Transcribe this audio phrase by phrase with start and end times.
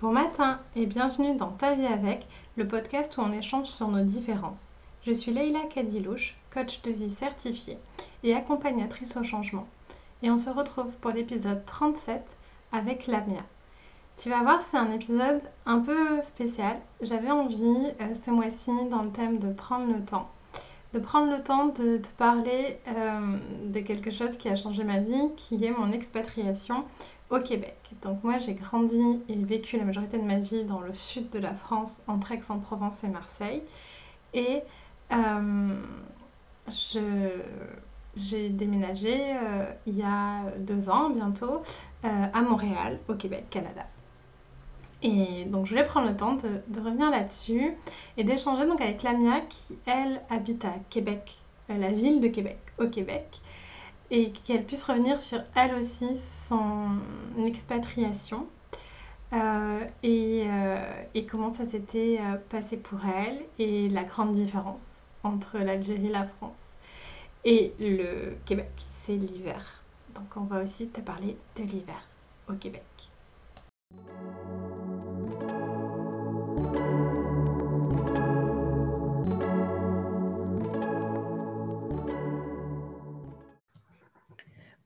[0.00, 4.02] Bon matin et bienvenue dans Ta vie avec, le podcast où on échange sur nos
[4.02, 4.66] différences.
[5.06, 7.76] Je suis Leïla Kadilouche, coach de vie certifiée
[8.22, 9.66] et accompagnatrice au changement.
[10.22, 12.22] Et on se retrouve pour l'épisode 37
[12.72, 13.42] avec Lamia.
[14.16, 16.78] Tu vas voir, c'est un épisode un peu spécial.
[17.02, 20.30] J'avais envie euh, ce mois-ci dans le thème de prendre le temps.
[20.94, 23.36] De prendre le temps de parler euh,
[23.66, 26.86] de quelque chose qui a changé ma vie, qui est mon expatriation
[27.30, 27.76] au Québec.
[28.02, 31.38] Donc moi j'ai grandi et vécu la majorité de ma vie dans le sud de
[31.38, 33.62] la France, entre Aix-en-Provence et Marseille.
[34.34, 34.62] Et
[35.12, 35.74] euh,
[38.16, 41.62] j'ai déménagé euh, il y a deux ans bientôt
[42.02, 43.84] à Montréal, au Québec, Canada.
[45.02, 47.72] Et donc je voulais prendre le temps de, revenir là-dessus
[48.16, 51.38] et d'échanger donc avec Lamia qui elle habite à Québec,
[51.70, 53.40] euh, la ville de Québec, au Québec,
[54.10, 56.08] et qu'elle puisse revenir sur elle aussi
[56.48, 56.98] son
[57.38, 58.46] expatriation
[59.32, 62.18] euh, et, euh, et, comment ça s'était
[62.48, 64.82] passé pour elle et la grande différence
[65.22, 66.56] entre l'Algérie la France.
[67.44, 68.70] Et le Québec,
[69.04, 69.82] c'est l'hiver.
[70.14, 72.02] Donc on va aussi te parler de l'hiver
[72.48, 72.82] au Québec.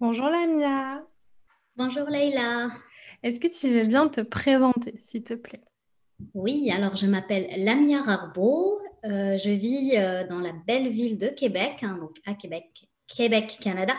[0.00, 1.06] Bonjour Lamia.
[1.77, 2.70] Bonjour Leïla.
[3.23, 5.62] Est-ce que tu veux bien te présenter, s'il te plaît?
[6.34, 8.81] Oui, alors je m'appelle Lamia Rarbeau.
[9.05, 13.56] Euh, je vis euh, dans la belle ville de Québec, hein, donc à Québec, Québec,
[13.61, 13.95] Canada,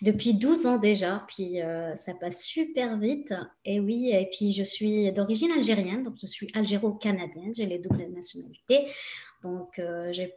[0.00, 1.22] depuis 12 ans déjà.
[1.28, 3.34] Puis euh, ça passe super vite.
[3.66, 8.08] Et oui, et puis je suis d'origine algérienne, donc je suis algéro-canadienne, j'ai les doubles
[8.10, 8.86] nationalités.
[9.42, 9.80] Donc
[10.12, 10.32] j'ai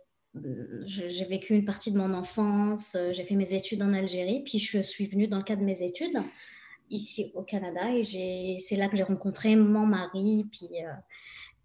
[0.86, 4.60] j'ai vécu une partie de mon enfance, euh, j'ai fait mes études en Algérie, puis
[4.60, 6.18] je suis venue dans le cadre de mes études
[6.90, 10.92] ici au Canada et c'est là que j'ai rencontré mon mari, puis, euh,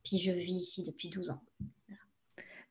[0.02, 1.42] puis je vis ici depuis 12 ans.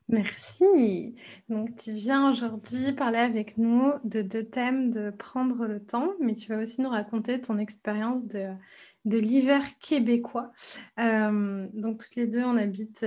[0.10, 1.16] Merci.
[1.50, 6.36] Donc tu viens aujourd'hui parler avec nous de deux thèmes de prendre le temps, mais
[6.36, 8.50] tu vas aussi nous raconter ton expérience de,
[9.06, 10.52] de l'hiver québécois.
[11.00, 13.04] Euh, donc toutes les deux, on habite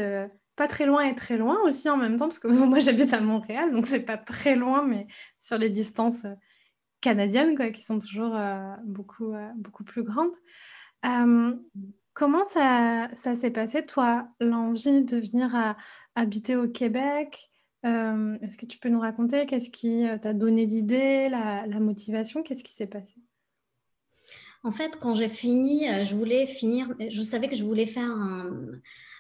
[0.57, 3.21] pas très loin et très loin aussi en même temps, parce que moi j'habite à
[3.21, 5.07] Montréal, donc c'est pas très loin, mais
[5.41, 6.35] sur les distances euh,
[7.01, 10.33] canadiennes, quoi, qui sont toujours euh, beaucoup, euh, beaucoup plus grandes.
[12.15, 15.77] comment ça, ça s'est passé, toi, l'envie de venir
[16.15, 17.51] habiter au Québec?
[17.85, 19.47] Est-ce que tu peux nous raconter?
[19.47, 22.43] Qu'est-ce qui t'a donné l'idée, la, la motivation?
[22.43, 23.15] Qu'est-ce qui s'est passé?
[24.65, 28.73] En fait, quand j'ai fini, je voulais finir, je savais que je voulais faire un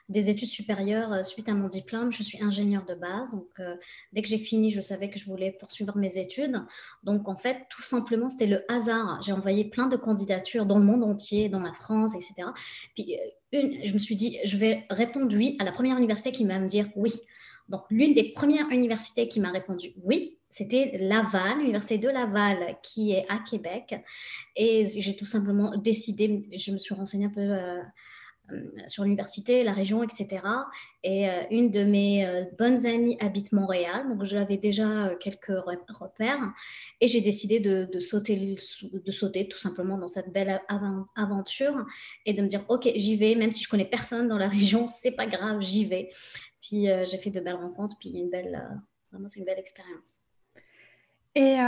[0.09, 2.13] des études supérieures euh, suite à mon diplôme.
[2.13, 3.31] Je suis ingénieure de base.
[3.31, 3.77] Donc, euh,
[4.13, 6.63] dès que j'ai fini, je savais que je voulais poursuivre mes études.
[7.03, 9.21] Donc, en fait, tout simplement, c'était le hasard.
[9.23, 12.49] J'ai envoyé plein de candidatures dans le monde entier, dans la France, etc.
[12.95, 16.33] Puis, euh, une, je me suis dit, je vais répondre oui à la première université
[16.33, 17.13] qui va me dire oui.
[17.69, 23.13] Donc, l'une des premières universités qui m'a répondu oui, c'était Laval, l'université de Laval, qui
[23.13, 23.97] est à Québec.
[24.55, 27.57] Et j'ai tout simplement décidé, je me suis renseignée un peu
[28.87, 30.41] sur l'université, la région, etc.
[31.03, 35.53] Et euh, une de mes euh, bonnes amies habite Montréal, donc j'avais déjà quelques
[35.89, 36.53] repères.
[37.01, 38.57] Et j'ai décidé de, sauter,
[38.93, 40.61] de sauter tout simplement dans cette belle
[41.17, 41.85] aventure
[42.25, 44.87] et de me dire, OK, j'y vais, même si je connais personne dans la région,
[44.87, 46.09] c'est pas grave, j'y vais.
[46.61, 48.61] Puis j'ai fait de belles rencontres, puis une belle,
[49.13, 50.26] vraiment, c'est une belle expérience.
[51.37, 51.61] Et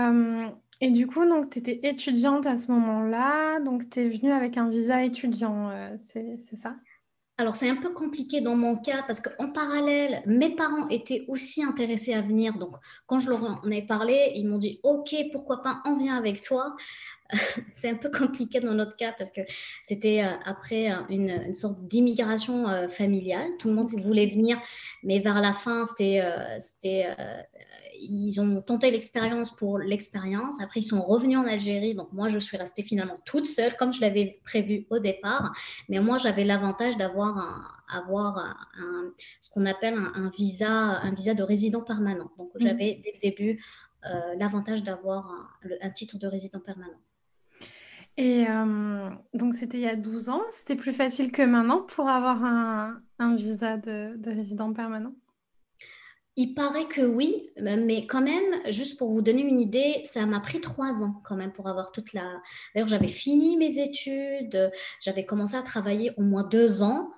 [0.81, 4.69] et du coup, tu étais étudiante à ce moment-là, donc tu es venue avec un
[4.69, 6.77] visa étudiant, euh, c'est ça?
[7.41, 11.63] Alors, c'est un peu compliqué dans mon cas parce qu'en parallèle, mes parents étaient aussi
[11.63, 12.59] intéressés à venir.
[12.59, 12.75] Donc,
[13.07, 16.43] quand je leur en ai parlé, ils m'ont dit Ok, pourquoi pas, on vient avec
[16.43, 16.75] toi.
[17.75, 19.43] c'est un peu compliqué dans notre cas parce que
[19.83, 23.49] c'était euh, après euh, une, sorte d'immigration familiale.
[23.59, 24.61] Tout le monde voulait venir,
[25.03, 26.23] mais vers la fin, c'était
[28.01, 30.61] ils ont tenté l'expérience pour l'expérience.
[30.61, 31.95] Après, ils sont revenus en Algérie.
[31.95, 35.53] Donc, moi, je suis restée finalement toute seule, comme je l'avais prévu au départ.
[35.89, 38.57] Mais moi, j'avais l'avantage d'avoir avoir
[39.41, 42.31] ce qu'on appelle un, visa, un visa de résident permanent.
[42.39, 42.59] Donc, mmh.
[42.61, 43.61] j'avais dès le début
[44.07, 47.01] euh, l'avantage d'avoir un, titre de résident permanent.
[48.19, 50.43] Et euh, donc, c'était il y a 12 ans.
[50.51, 53.01] C'était plus facile que maintenant pour avoir un,
[53.37, 55.15] visa de résident permanent?
[56.41, 60.39] Il paraît que oui, mais quand même, juste pour vous donner une idée, ça m'a
[60.39, 62.41] pris trois ans quand même pour avoir toute la...
[62.73, 67.11] D'ailleurs, j'avais fini mes études, j'avais commencé à travailler au moins deux ans.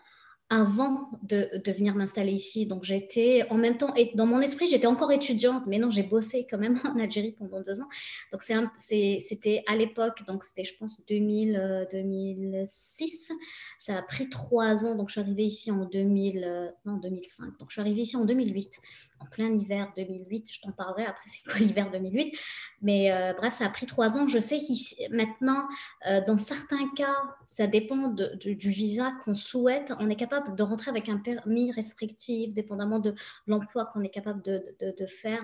[0.50, 2.66] Avant de, venir m'installer ici.
[2.66, 6.02] Donc j'étais en même temps, et dans mon esprit, j'étais encore étudiante, mais non, j'ai
[6.02, 7.88] bossé quand même en Algérie pendant deux ans.
[8.32, 8.42] Donc
[8.76, 13.30] c'était à l'époque, donc c'était je pense 2000, 2006.
[13.30, 13.34] Euh,
[13.78, 17.56] Ça a pris trois ans, donc je suis arrivée ici en 2000, euh, 2005.
[17.58, 18.80] Donc je suis arrivée ici en 2008
[19.20, 20.50] en plein hiver 2008.
[20.52, 22.36] Je t'en parlerai après, c'est quoi l'hiver 2008.
[22.82, 24.26] Mais euh, bref, ça a pris trois ans.
[24.26, 25.68] Je sais que maintenant,
[26.08, 29.92] euh, dans certains cas, ça dépend du visa qu'on souhaite.
[30.00, 33.14] On est capable de rentrer avec un permis restrictif, dépendamment de
[33.46, 35.42] l'emploi qu'on est capable de, faire.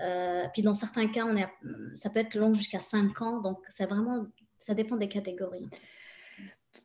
[0.00, 1.48] Euh, puis dans certains cas, on est,
[1.94, 3.40] ça peut être long jusqu'à cinq ans.
[3.40, 4.26] Donc, ça vraiment,
[4.58, 5.68] ça dépend des catégories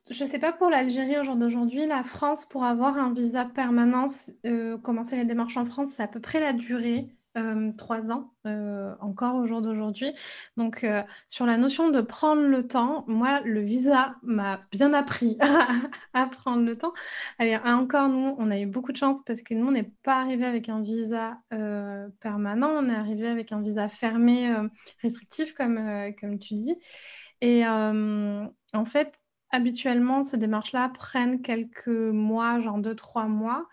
[0.10, 3.46] je ne sais pas pour l'Algérie au jour d'aujourd'hui, la France, pour avoir un visa
[3.46, 4.08] permanent,
[4.46, 8.32] euh, commencer les démarches en France, c'est à peu près la durée, euh, trois ans
[8.46, 10.12] euh, encore au jour d'aujourd'hui.
[10.58, 10.86] Donc,
[11.28, 15.38] sur la notion de prendre le temps, moi, le visa m'a bien appris
[16.14, 16.94] à, prendre le temps.
[17.40, 20.22] Allez, encore, nous, on a eu beaucoup de chance parce que nous, on n'est pas
[20.22, 21.38] arrivé avec un visa
[22.20, 24.54] permanent, on est arrivé avec un visa fermé,
[25.02, 26.76] restrictif, comme, comme tu dis.
[27.42, 29.23] Et en fait,
[29.54, 33.70] habituellement, ces démarches-là prennent quelques mois, genre deux, trois mois.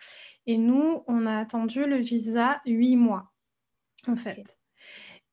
[0.46, 3.32] Et nous, on a attendu le visa huit mois,
[4.06, 4.58] en fait.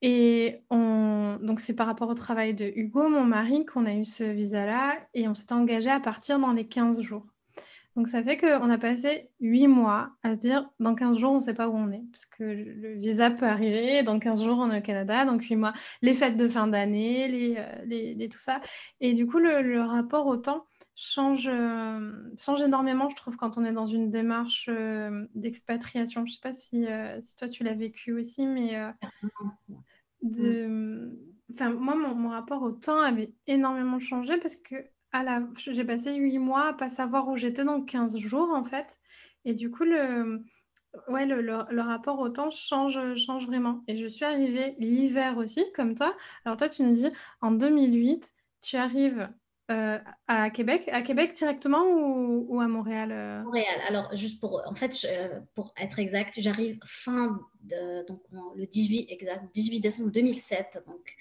[0.02, 1.38] Et on...
[1.42, 4.98] donc, c'est par rapport au travail de Hugo, mon mari, qu'on a eu ce visa-là.
[5.14, 7.28] Et on s'est engagé à partir dans les 15 jours.
[7.98, 11.38] Donc ça fait qu'on a passé huit mois à se dire dans 15 jours, on
[11.38, 12.04] ne sait pas où on est.
[12.12, 15.56] Parce que le visa peut arriver, dans 15 jours, on est au Canada, donc huit
[15.56, 15.74] mois.
[16.04, 18.62] Les fêtes de fin d'année, les, euh, les, tout ça.
[19.00, 23.66] Et du coup, le, rapport au temps change, euh, change énormément, je trouve, quand on
[23.66, 26.24] est dans une démarche euh, d'expatriation.
[26.28, 26.86] Je ne sais pas si,
[27.24, 28.80] si, toi, tu l'as vécu aussi, mais...
[30.22, 31.18] de...
[31.52, 34.76] Enfin, moi, mon, mon rapport au temps avait énormément changé parce que
[35.56, 39.00] j'ai passé huit mois à pas savoir où j'étais dans 15 jours, en fait.
[39.46, 40.44] Et du coup, le,
[41.81, 43.84] rapport au temps change, change vraiment.
[43.88, 46.16] Et je suis arrivée l'hiver aussi, comme toi.
[46.46, 47.10] Alors toi, tu me dis,
[47.42, 49.30] en 2008, tu arrives
[49.69, 50.00] euh,
[50.30, 53.44] à Québec, à Québec directement ou, à Montréal euh?
[53.44, 53.66] Montréal.
[53.90, 54.96] Alors juste pour, en fait,
[55.56, 58.22] pour être exact, j'arrive fin de, donc
[58.56, 60.84] le 18 exact, 18 décembre 2007.
[60.88, 61.16] Donc,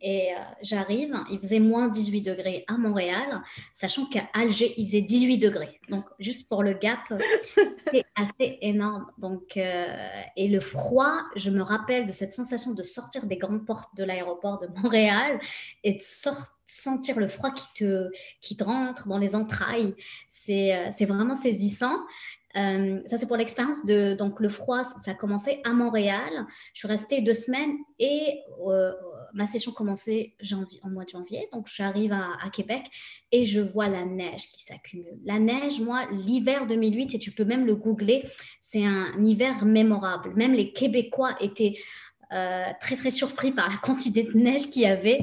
[0.00, 3.42] et euh, j'arrive, il faisait moins 18 degrés à Montréal,
[3.72, 5.80] sachant qu'à Alger il faisait 18 degrés.
[5.88, 7.00] Donc juste pour le gap,
[7.92, 9.10] c'est assez énorme.
[9.18, 13.96] Donc et le froid, je me rappelle de cette sensation de sortir des grandes portes
[13.96, 15.40] de l'aéroport de Montréal
[15.82, 19.94] et de sortir sentir le froid qui te, qui te rentre dans les entrailles.
[20.28, 21.98] C'est euh, vraiment saisissant.
[22.56, 24.14] Euh, ça, c'est pour l'expérience de.
[24.14, 26.46] Donc, le froid, ça a commencé à Montréal.
[26.74, 28.92] Je suis restée deux semaines et euh,
[29.34, 31.48] ma session commençait janvier, en mois de janvier.
[31.52, 32.82] Donc, j'arrive à, Québec
[33.30, 35.18] et je vois la neige qui s'accumule.
[35.24, 38.24] La neige, moi, l'hiver 2008, et tu peux même le googler,
[38.60, 40.34] c'est un hiver mémorable.
[40.34, 41.74] Même les Québécois étaient
[42.30, 45.20] très très surpris par la quantité de neige qu'il y avait.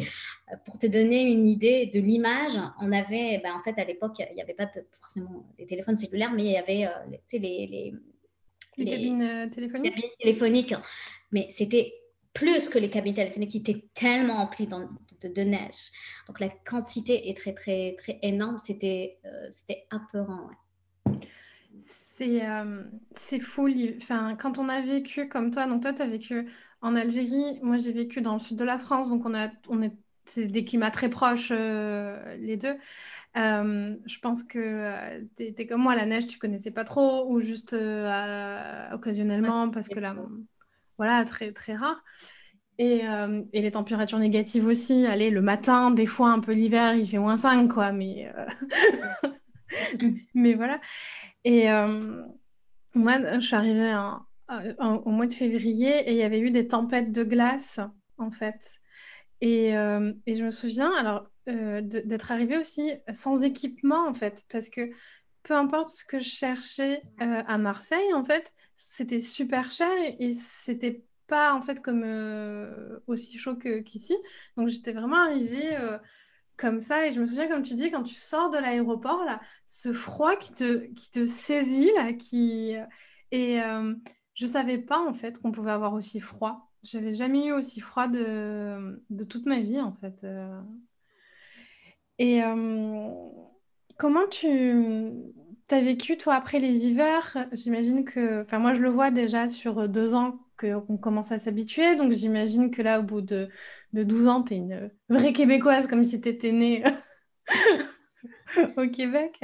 [0.52, 4.20] Euh, pour te donner une idée de l'image, on avait, ben, en fait, à l'époque,
[4.20, 7.94] il n'y avait pas forcément les téléphones cellulaires, mais il y avait euh, les, les,
[8.78, 9.94] les, cabines téléphoniques?
[9.94, 10.76] cabines téléphoniques.
[11.32, 11.94] Mais c'était
[12.34, 15.92] plus que les cabines téléphoniques qui étaient tellement remplies de, neige.
[16.28, 18.60] Donc la quantité est très, très, très énorme.
[18.60, 19.18] C'était
[19.50, 20.52] c'était apeurant.
[21.88, 22.44] C'est
[23.16, 23.68] c'est fou.
[23.98, 26.48] Enfin, quand on a vécu comme toi, donc toi, tu as vécu
[26.82, 29.82] en Algérie, moi j'ai vécu dans le sud de la France, donc on a, on
[29.82, 29.94] est,
[30.30, 32.76] c'est des climats très proches euh, les deux.
[33.36, 37.30] Euh, je pense que euh, tu es, comme moi, la neige, tu connaissais pas trop,
[37.30, 37.76] ou juste
[38.94, 40.16] occasionnellement, parce que là,
[40.98, 42.04] voilà, très, très rare.
[42.80, 43.02] Et,
[43.54, 45.08] et, les températures négatives aussi.
[45.08, 48.32] Allez, le matin, des fois, un peu l'hiver, il fait moins 5, quoi, mais,
[50.36, 50.80] mais voilà.
[51.44, 51.68] Et
[52.94, 56.52] moi, je suis arrivée en, euh, au mois de février et il y avait eu
[56.52, 57.82] des tempêtes de glace,
[58.18, 58.80] en fait.
[59.42, 64.46] Et, euh, et je me souviens alors euh, d'être arrivée aussi sans équipement, en fait,
[64.50, 64.90] parce que
[65.44, 69.90] peu importe ce que je cherchais à Marseille, en fait, c'était super cher
[70.20, 72.04] et, c'était pas, en fait, comme
[73.08, 74.14] aussi chaud qu'ici.
[74.58, 75.78] Donc, j'étais vraiment arrivée
[76.58, 77.08] comme ça.
[77.08, 80.36] Et je me souviens, comme tu dis, quand tu sors de l'aéroport, là, ce froid
[80.36, 82.76] qui te, qui te saisit, là, qui...
[83.32, 83.62] Et,
[84.38, 86.67] je savais pas en fait qu'on pouvait avoir aussi froid.
[86.84, 90.24] J'avais jamais eu aussi froid de, de toute ma vie en fait.
[90.24, 90.62] Euh.
[92.20, 93.10] Et euh,
[93.98, 95.12] comment tu
[95.70, 97.38] as vécu toi après les hivers?
[97.52, 101.96] J'imagine que, enfin moi je le vois déjà sur deux ans qu'on commence à s'habituer,
[101.96, 103.48] donc j'imagine que là au bout de,
[103.94, 106.84] de 12 ans, tu es une vraie québécoise comme si tu étais née
[108.78, 109.40] au Québec.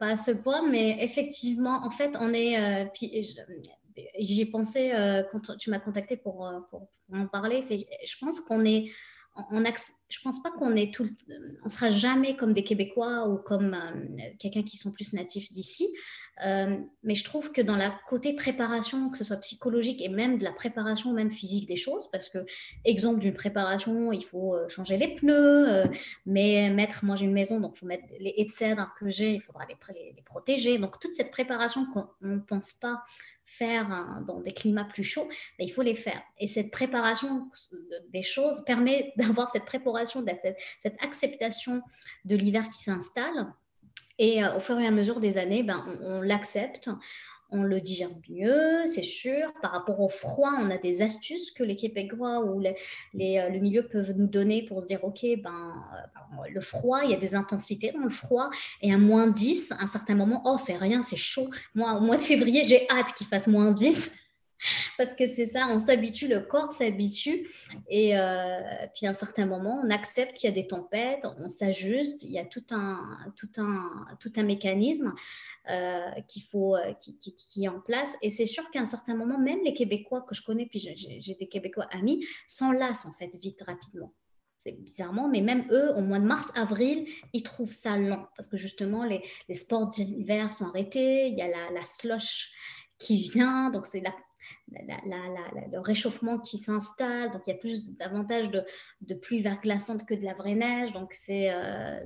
[0.00, 2.88] pas à ce point, mais effectivement, en fait, on est.
[4.18, 4.92] J'y ai pensé
[5.30, 7.64] quand tu m'as contacté pour, pour, en parler.
[7.70, 8.90] Je pense qu'on est
[10.08, 11.08] je pense pas qu'on est tout,
[11.64, 13.76] on sera jamais comme des Québécois ou comme
[14.38, 15.88] quelqu'un qui sont plus natifs d'ici.
[16.44, 20.38] Euh, mais je trouve que dans la côté préparation, que ce soit psychologique et même
[20.38, 22.38] de la préparation même physique des choses, parce que
[22.84, 25.86] exemple d'une préparation, il faut euh, changer les pneus, euh,
[26.26, 29.64] mais mettre, moi une maison, donc il faut mettre les cèdre que j'ai, il faudra
[29.66, 29.76] les,
[30.24, 30.78] protéger.
[30.78, 33.02] Donc toute cette préparation qu'on ne pense pas
[33.44, 36.20] faire hein, dans des climats plus chauds, ben, il faut les faire.
[36.38, 37.50] Et cette préparation
[38.12, 40.24] des choses permet d'avoir cette préparation,
[40.80, 41.82] cette acceptation
[42.24, 43.52] de l'hiver qui s'installe
[44.18, 46.88] et euh, au fur et à mesure des années, ben, on, l'accepte,
[47.50, 49.52] on le digère mieux, c'est sûr.
[49.60, 53.58] Par rapport au froid, on a des astuces que les Québécois ou les, euh, le
[53.58, 57.18] milieu peuvent nous donner pour se dire, OK, ben, euh, le froid, il y a
[57.18, 58.50] des intensités dans le froid.
[58.82, 61.48] Et à moins 10, à un certain moment, oh, c'est rien, c'est chaud.
[61.74, 64.23] Moi, au mois de février, j'ai hâte qu'il fasse moins 10
[64.98, 67.48] parce que c'est ça, on s'habitue, le corps s'habitue,
[67.88, 68.60] et euh,
[68.94, 72.30] puis à un certain moment, on accepte qu'il y a des tempêtes, on s'ajuste, il
[72.30, 75.14] y a tout un, tout un, tout un mécanisme
[75.70, 79.38] euh, qu'il faut, euh, qui, est en place, et c'est sûr qu'à un certain moment,
[79.38, 83.62] même les Québécois que je connais, puis j'ai des Québécois amis, s'enlacent en fait vite,
[83.66, 84.12] rapidement.
[84.66, 88.26] C'est bizarrement, mais même eux, au mois de mars, avril, ils trouvent ça lent.
[88.34, 92.50] Parce que justement, les, les sports d'hiver sont arrêtés, il y a la, la slush
[92.98, 94.14] qui vient, donc c'est la,
[94.70, 98.64] le réchauffement qui s'installe, donc il y a plus davantage de,
[99.02, 100.92] de, pluie verglaçante que de la vraie neige.
[100.92, 102.00] Donc c'est euh,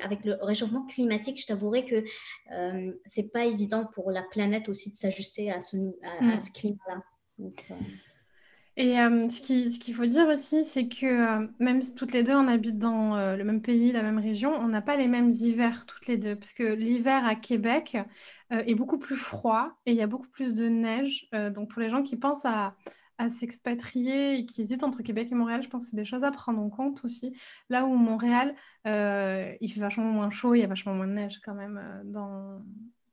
[0.00, 2.04] avec le réchauffement climatique, je t'avouerai que
[2.52, 6.40] euh, c'est pas évident pour la planète aussi de s'ajuster à ce, à, mm.
[6.40, 7.02] ce climat-là.
[8.80, 12.12] Et euh, ce qu'il ce qu'il faut dire aussi, c'est que euh, même si toutes
[12.12, 14.96] les deux on habite dans euh, le même pays, la même région, on n'a pas
[14.96, 16.34] les mêmes hivers toutes les deux.
[16.34, 17.98] Parce que l'hiver à Québec
[18.50, 21.28] est beaucoup plus froid et il y a beaucoup plus de neige.
[21.54, 22.74] donc pour les gens qui pensent à,
[23.18, 26.24] à s'expatrier et qui hésitent entre Québec et Montréal, je pense que c'est des choses
[26.24, 27.36] à prendre en compte aussi.
[27.68, 28.54] Là où Montréal,
[28.86, 32.62] il fait vachement moins chaud, il y a vachement moins de neige quand même dans,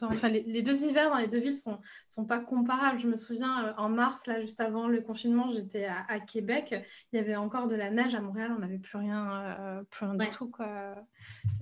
[0.02, 3.00] Enfin, les, deux hivers dans les deux villes sont, sont pas comparables.
[3.00, 6.76] Je me souviens, euh, en mars, là, juste avant le confinement, j'étais à, Québec.
[7.12, 8.14] Il y avait encore de la neige.
[8.14, 10.50] À Montréal, on n'avait plus rien, euh, plus rien du tout.
[10.50, 10.96] Quoi.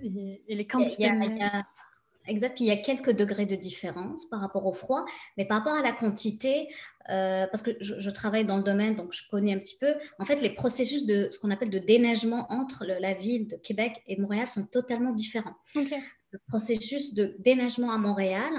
[0.01, 1.09] Et, les quantités
[2.27, 5.05] Exact, il y a quelques degrés de différence par rapport au froid,
[5.37, 6.67] mais par rapport à la quantité,
[7.09, 10.25] euh, parce que je, travaille dans le domaine, donc je connais un petit peu, en
[10.25, 14.19] fait, les processus de ce qu'on appelle de déneigement entre la ville de Québec et
[14.19, 15.55] Montréal sont totalement différents
[16.35, 18.51] le processus de déneigement à Montréal,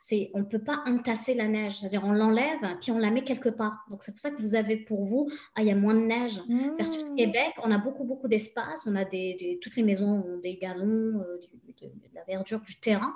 [0.00, 3.22] c'est on ne peut pas entasser la neige, c'est-à-dire on l'enlève puis on la met
[3.22, 3.84] quelque part.
[3.88, 6.00] Donc c'est pour ça que vous avez pour vous, ah, il y a moins de
[6.00, 6.42] neige.
[6.48, 6.76] Mmh.
[6.76, 10.56] Versus Québec, on a beaucoup, beaucoup d'espace, on a des, toutes les maisons ont des
[10.56, 11.40] galons, euh,
[11.80, 13.14] de, la verdure, du terrain.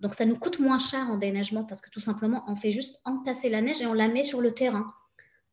[0.00, 3.02] Donc ça nous coûte moins cher en déneigement parce que tout simplement on fait juste
[3.04, 4.94] entasser la neige et on la met sur le terrain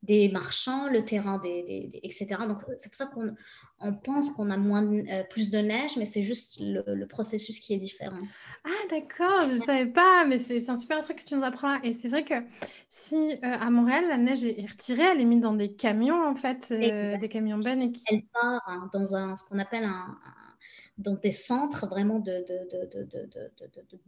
[0.08, 2.28] des marchands, le terrain, des, etc.
[2.48, 3.36] Donc, c'est pour ça qu'on
[3.80, 7.74] on pense qu'on a moins euh, plus de neige, mais c'est juste le, processus qui
[7.74, 8.18] est différent.
[8.66, 11.70] Ah, d'accord, je ne savais pas, mais c'est un super truc que tu nous apprends
[11.70, 11.80] là.
[11.84, 12.34] Et c'est vrai que
[12.90, 16.36] si euh, à Montréal, la neige est retirée, elle est mise dans des camions, en
[16.36, 17.84] fait, euh, des camions bennes.
[17.84, 18.04] Et qui...
[18.10, 20.18] Elle part hein, dans un, ce qu'on appelle un
[20.98, 22.46] dans des centres vraiment de,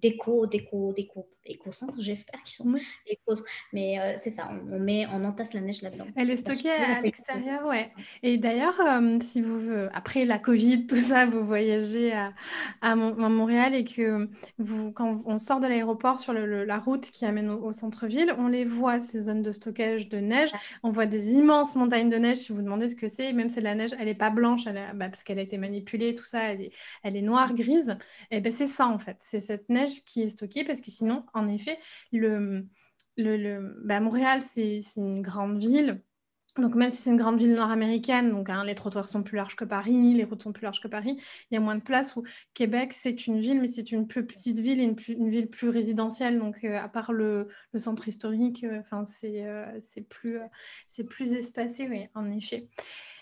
[0.02, 2.76] d'éco, d'éco, d'éco, éco-centres, j'espère qu'ils sont
[3.08, 3.34] éco.
[3.74, 6.08] Mais euh, c'est ça, on, met, on entasse la neige là-dedans.
[6.16, 7.92] Elle est stockée à l'extérieur, ouais.
[8.24, 12.34] Et d'ailleurs, euh, si vous, après la Covid, tout ça, vous voyagez à,
[12.82, 14.28] à, Montréal et que
[14.58, 18.48] vous, quand on sort de l'aéroport sur le, la route qui amène au, centre-ville, on
[18.48, 20.50] les voit, ces zones de stockage de neige.
[20.84, 23.34] On voit des immenses montagnes de neige, si vous demandez ce que c'est.
[23.34, 26.16] Même si la neige, elle n'est pas blanche, elle bah, parce qu'elle a été manipulée,
[26.16, 27.98] tout ça, elle est, noire, grise,
[28.32, 30.92] et eh ben c'est ça en fait, c'est cette neige qui est stockée parce que
[30.92, 31.80] sinon, en effet,
[33.18, 36.02] bah, Montréal, c'est une grande ville.
[36.58, 39.56] Donc même si c'est une grande ville nord-américaine, donc hein, les trottoirs sont plus larges
[39.56, 41.18] que Paris, les routes sont plus larges que Paris,
[41.50, 42.16] il y a moins de place.
[42.54, 46.40] Québec, c'est une ville, mais c'est une plus petite ville une, ville plus résidentielle.
[46.40, 50.40] Donc euh, à part le, centre historique, euh, euh, c'est plus
[50.88, 52.68] c'est plus espacé, oui, en effet.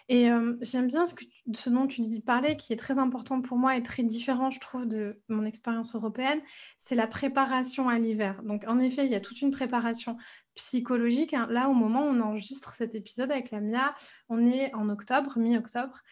[0.10, 1.24] Et euh, j'aime bien ce, que
[1.54, 4.60] ce dont tu dis parler, qui est très important pour moi et très différent, je
[4.60, 6.42] trouve, de mon expérience européenne,
[6.80, 8.42] c'est la préparation à l'hiver.
[8.44, 10.18] Donc, en effet, il y a toute une préparation
[10.58, 11.34] psychologique.
[11.34, 11.48] Hein.
[11.50, 13.96] Là, au moment où on enregistre cet épisode avec la Mia,
[14.28, 16.04] on est en octobre, mi-octobre.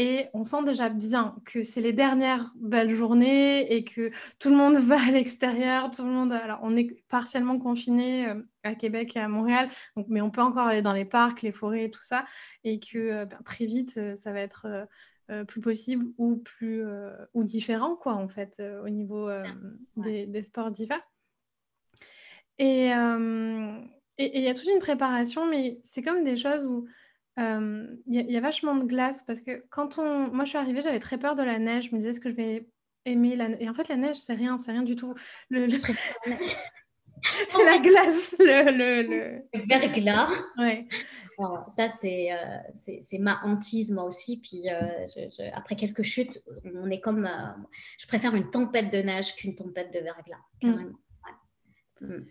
[0.00, 4.56] Et on sent déjà bien que c'est les dernières belles journées et que tout le
[4.56, 6.32] monde va à l'extérieur, tout le monde.
[6.32, 10.40] Alors, on est partiellement confiné euh, à Québec et à Montréal, donc, mais on peut
[10.40, 12.24] encore aller dans les parcs, les forêts et tout ça,
[12.62, 14.86] et que euh, ben, très vite, euh, ça va être
[15.46, 16.82] plus possible ou plus
[17.34, 19.28] ou différent quoi en fait au niveau
[19.98, 20.98] des, sports d'hiver.
[22.58, 22.88] Et
[24.18, 26.86] il y a toute une préparation, mais c'est comme des choses où
[27.38, 30.98] il y, a vachement de glace parce que quand on, moi je suis arrivée, j'avais
[30.98, 31.90] très peur de la neige.
[31.90, 32.66] Je me disais est-ce que je vais
[33.04, 35.14] aimer la neige Et en fait, la neige, c'est rien, c'est rien du tout.
[35.50, 35.68] Le,
[37.48, 39.66] c'est la glace, le, le, le...
[39.66, 40.30] verglas.
[40.58, 40.86] Ouais.
[41.76, 41.88] ça, euh,
[42.74, 44.40] c'est, c'est, ma hantise, moi aussi.
[44.40, 47.26] Puis euh, après quelques chutes, on est comme.
[47.26, 47.64] Euh,
[47.98, 50.70] je préfère une tempête de neige qu'une tempête de verglas, mm.
[50.70, 50.98] carrément.
[52.00, 52.26] Mm.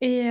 [0.00, 0.28] Et,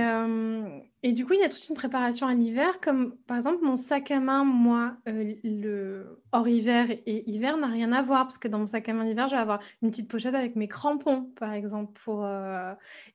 [1.02, 3.76] et, du coup, il y a toute une préparation à l'hiver, comme par exemple mon
[3.76, 8.48] sac à main, moi, le hors hiver et hiver n'a rien à voir, parce que
[8.48, 11.24] dans mon sac à main d'hiver, je vais avoir une petite pochette avec mes crampons,
[11.36, 12.26] par exemple, pour,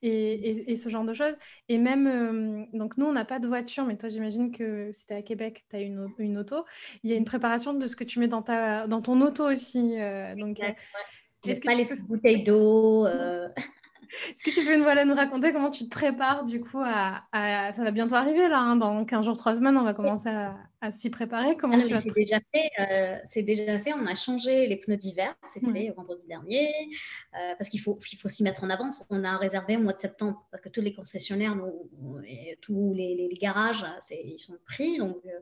[0.02, 1.34] et, et, ce genre de choses.
[1.68, 5.12] Et même, donc nous, on n'a pas de voiture, mais toi, j'imagine que si tu
[5.12, 6.64] es à Québec, tu as une, une, auto.
[7.02, 9.44] Il y a une préparation de ce que tu mets dans, ta, dans ton auto
[9.44, 9.96] aussi.
[10.36, 10.60] donc,
[11.46, 13.06] est-ce que pas les bouteilles d'eau.
[14.28, 17.84] Est-ce que tu peux voilà, nous raconter comment tu te prépares du coup à, Ça
[17.84, 20.56] va bientôt arriver là, hein, dans 15 jours, 3 semaines, on va commencer à,
[20.90, 21.56] s'y préparer.
[21.56, 25.34] Comment ah c'est, déjà fait, euh, c'est déjà fait, on a changé les pneus d'hiver,
[25.46, 26.70] c'est fait vendredi dernier,
[27.34, 29.04] euh, parce qu'il faut, il faut s'y mettre en avance.
[29.10, 31.56] On a réservé au mois de septembre, parce que tous les concessionnaires,
[32.60, 34.98] tous les, garages, ils sont pris.
[34.98, 35.40] Donc euh,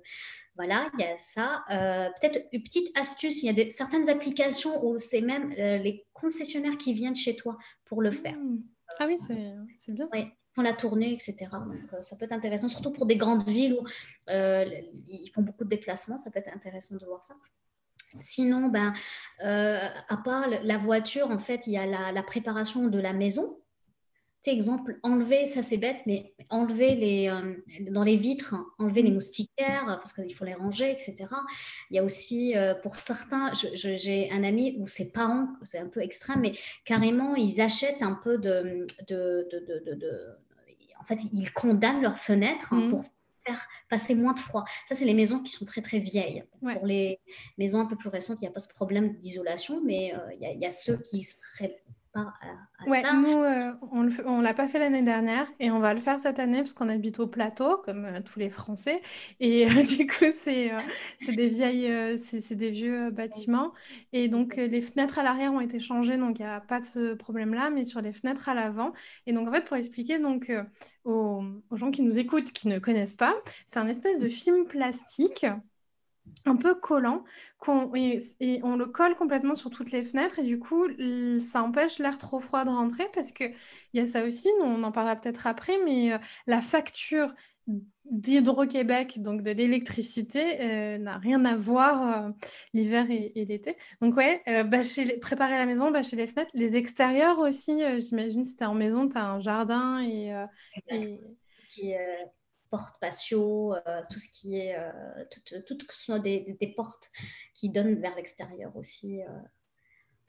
[0.57, 1.65] voilà, il y a ça.
[1.69, 6.77] peut-être une petite astuce, il y a des, certaines applications où c'est même les concessionnaires
[6.79, 8.37] qui viennent chez toi pour le faire.
[8.37, 8.63] Mmh.
[8.99, 10.09] Ah oui, c'est bien.
[10.55, 11.49] Pour la tournée, etc.
[11.53, 13.87] Donc, euh, ça peut être intéressant, surtout pour des grandes villes où
[14.31, 14.65] euh,
[15.09, 16.19] ils font beaucoup de déplacements.
[16.19, 17.35] Ça peut être intéressant de voir ça.
[18.21, 18.93] Sinon, ben,
[19.43, 23.62] euh, à part la voiture, en fait, il y a la préparation de la maison
[24.51, 27.55] exemple, enlever, ça c'est bête, mais enlever les, euh,
[27.91, 29.15] dans les vitres, enlever les mm.
[29.15, 31.27] moustiquaires parce qu'il faut les ranger, etc.
[31.91, 35.87] Il y a aussi, euh, pour certains, j'ai un ami où ses parents, c'est un
[35.87, 36.53] peu extrême, mais
[36.85, 38.87] carrément, ils achètent un peu de.
[39.09, 40.29] de, de, de,
[41.01, 42.91] en fait, ils condamnent leurs fenêtres hein, mm.
[42.91, 43.05] pour
[43.45, 44.65] faire passer moins de froid.
[44.87, 46.45] Ça, c'est les maisons qui sont très très vieilles.
[46.61, 47.21] Pour les
[47.59, 50.49] maisons un peu plus récentes, il n'y a pas ce problème d'isolation, mais euh, il
[50.49, 51.83] y, y, a ceux qui seraient
[52.87, 54.03] ouais, Nous, euh, on
[54.39, 56.89] ne l'a pas fait l'année dernière et on va le faire cette année parce qu'on
[56.89, 59.01] habite au plateau, comme euh, tous les Français.
[59.41, 60.71] Et euh, du coup, c'est
[61.27, 63.73] des, vieilles, c'est des vieux bâtiments.
[64.13, 66.85] Et donc, les fenêtres à l'arrière ont été changées, donc il n'y a pas de
[66.85, 68.93] ce problème-là, mais sur les fenêtres à l'avant.
[69.27, 70.53] Et donc, en fait, pour expliquer donc,
[71.05, 73.35] aux, aux gens qui nous écoutent, qui ne connaissent pas,
[73.67, 75.47] c'est un espèce de film plastique
[76.45, 77.25] un peu collant
[77.95, 80.87] et, on le colle complètement sur toutes les fenêtres et du coup
[81.41, 84.83] ça empêche l'air trop froid de rentrer parce que il y a ça aussi, on
[84.83, 87.35] en parlera peut-être après, mais euh, la facture
[88.07, 92.31] d'Hydro-Québec, donc de l'électricité, euh, n'a rien à voir euh,
[92.75, 93.77] l'hiver et, l'été.
[94.01, 94.43] Donc ouais,
[95.21, 99.09] préparer la maison, bâcher les fenêtres, les extérieurs aussi, j'imagine si tu es en maison,
[99.09, 100.33] tu as un jardin et...
[100.89, 101.21] et
[102.73, 107.11] portes patio, euh, tout ce qui est, euh, tout, tout, ce soit des, des, portes
[107.53, 109.29] qui donnent vers l'extérieur aussi, euh,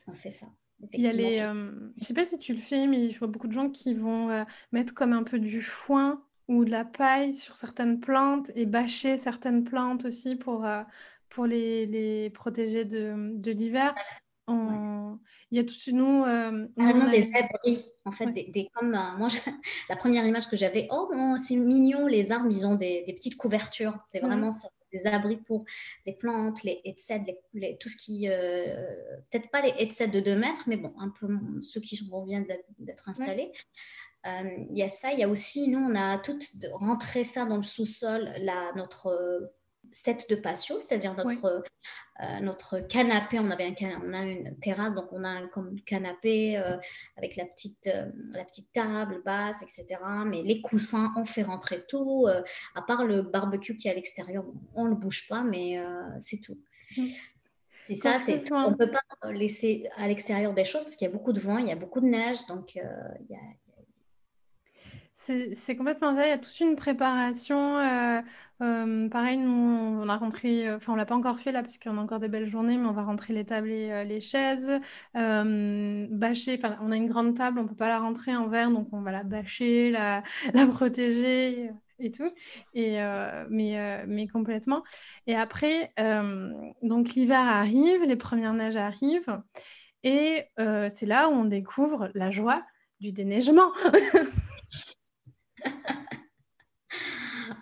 [0.08, 0.48] on fait ça.
[0.92, 3.48] Il y a les, je sais pas si tu le fais, mais je vois beaucoup
[3.48, 7.56] de gens qui vont mettre comme un peu du foin ou de la paille sur
[7.56, 10.68] certaines plantes et bâcher certaines plantes aussi pour,
[11.30, 13.96] pour les, les protéger de, de l'hiver.
[15.52, 16.24] Il y a tout nous.
[16.24, 19.28] Euh, Vraiment des abris, en fait, des, comme euh, moi,
[19.90, 23.98] la première image que j'avais, oh c'est mignon, les arbres, ils ont des, petites couvertures.
[24.06, 25.66] C'est vraiment ça, des abris pour
[26.06, 28.76] les plantes, les headsets, les, tout ce qui, euh,
[29.30, 31.28] peut-être pas les headsets de 2 mètres, mais bon, un peu
[31.62, 32.48] ceux qui viennent
[32.80, 33.52] d'être installés.
[34.26, 36.40] Il y a ça, il y a aussi, nous, on a tout
[36.72, 38.32] rentré ça dans le sous-sol,
[38.76, 39.52] notre
[39.94, 41.64] set de patio, c'est-à-dire notre,
[42.22, 43.40] euh, notre canapé.
[43.40, 46.78] On, avait un on a une terrasse, donc on a un comme canapé euh,
[47.16, 50.00] avec la petite, euh, la petite table basse, etc.
[50.26, 52.28] Mais les coussins, on fait rentrer tout.
[52.76, 54.44] à part le barbecue qui est à l'extérieur,
[54.76, 55.82] on ne le bouge pas, mais
[56.20, 56.60] c'est tout.
[56.98, 57.06] Mm.
[57.86, 58.18] C'est ça,
[58.52, 61.42] on ne peut pas laisser à l'extérieur des choses parce qu'il y a beaucoup de
[61.42, 62.82] vent, il y a beaucoup de neige, donc il
[63.30, 63.40] y a,
[65.24, 67.78] c'est complètement ça, il y a toute une préparation.
[67.80, 68.22] Euh,
[68.62, 71.78] euh, pareil, nous, on a rentré, euh, enfin, on l'a pas encore fait là, parce
[71.78, 74.70] qu'on a encore des belles journées, mais on va rentrer les tables et les chaises.
[75.14, 78.90] bâcher, enfin, on a une grande table, on peut pas la rentrer en verre, donc
[78.92, 80.24] on va la bâcher, la,
[80.74, 82.32] protéger et tout.
[82.74, 82.98] Et,
[83.50, 84.84] mais complètement.
[85.28, 85.94] Et après,
[86.82, 89.42] donc l'hiver arrive, les premières neiges arrivent,
[90.04, 90.46] et
[90.90, 92.64] c'est là où on découvre la joie
[93.00, 93.72] du déneigement.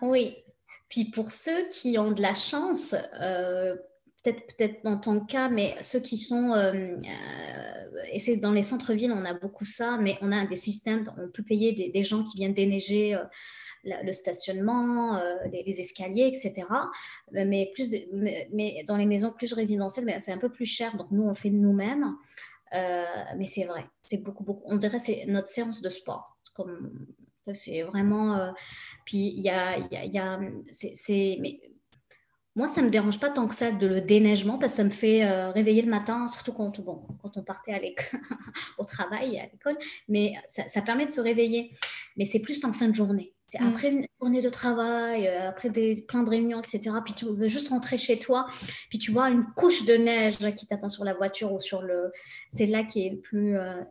[0.02, 0.36] oui.
[0.92, 3.76] Puis pour ceux qui ont de la chance, euh,
[4.24, 8.62] peut-être peut-être dans ton cas, mais ceux qui sont, euh, euh, et c'est dans les
[8.62, 12.24] centres-villes, on a beaucoup ça, mais on a des systèmes, on peut payer des, gens
[12.24, 13.18] qui viennent déneiger
[13.86, 15.20] le stationnement,
[15.52, 16.68] les, escaliers, etc.
[17.32, 17.90] Mais, plus
[18.52, 21.30] mais, dans les maisons plus résidentielles, ben, c'est un peu plus cher, donc nous, on
[21.30, 22.18] le fait nous-mêmes.
[22.74, 24.64] mais c'est vrai, c'est beaucoup, beaucoup.
[24.66, 26.38] On dirait c'est notre séance de sport.
[26.54, 27.08] Comme,
[27.54, 28.54] c'est vraiment.
[29.06, 30.40] puis il y a, y a,
[30.72, 31.60] c'est, mais
[32.56, 34.84] moi, ça ne me dérange pas tant que ça de le déneigement parce que ça
[34.84, 37.80] me fait euh, réveiller le matin, surtout quand, bon, quand on partait à
[38.78, 39.78] au travail, à l'école.
[40.10, 41.72] Mais ça, permet de se réveiller.
[42.18, 43.34] Mais c'est plus en fin de journée.
[43.58, 43.68] Mm.
[43.68, 46.94] Après une journée de travail, euh, après des, plein de réunions, etc.
[47.06, 48.48] Puis tu veux juste rentrer chez toi,
[48.90, 52.12] puis tu vois une couche de neige qui t'attend sur la voiture ou sur le.
[52.50, 53.82] C'est là qui est le plus, euh,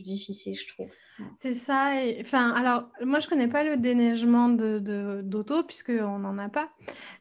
[0.00, 0.90] difficile, je trouve.
[1.38, 1.92] C'est ça.
[2.20, 6.70] Enfin, alors, moi, je connais pas le déneigement de, d'auto, puisqu'on n'en a pas.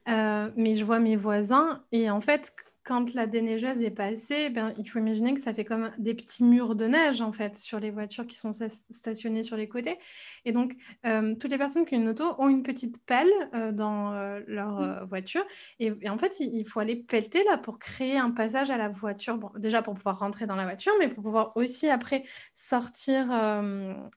[0.08, 1.84] Euh, mais je vois mes voisins.
[1.92, 5.66] Et en fait, quand la déneigeuse est passée, ben, il faut imaginer que ça fait
[5.66, 9.56] comme des petits murs de neige en fait sur les voitures qui sont stationnées sur
[9.56, 10.00] les côtés.
[10.46, 13.72] Et donc, euh, toutes les personnes qui ont une auto ont une petite pelle euh,
[13.72, 15.44] dans euh, leur voiture.
[15.80, 19.38] Et, en fait, il, faut aller pelleter là pour créer un passage à la voiture.
[19.38, 23.28] Bon, déjà pour pouvoir rentrer dans la voiture, mais pour pouvoir aussi après sortir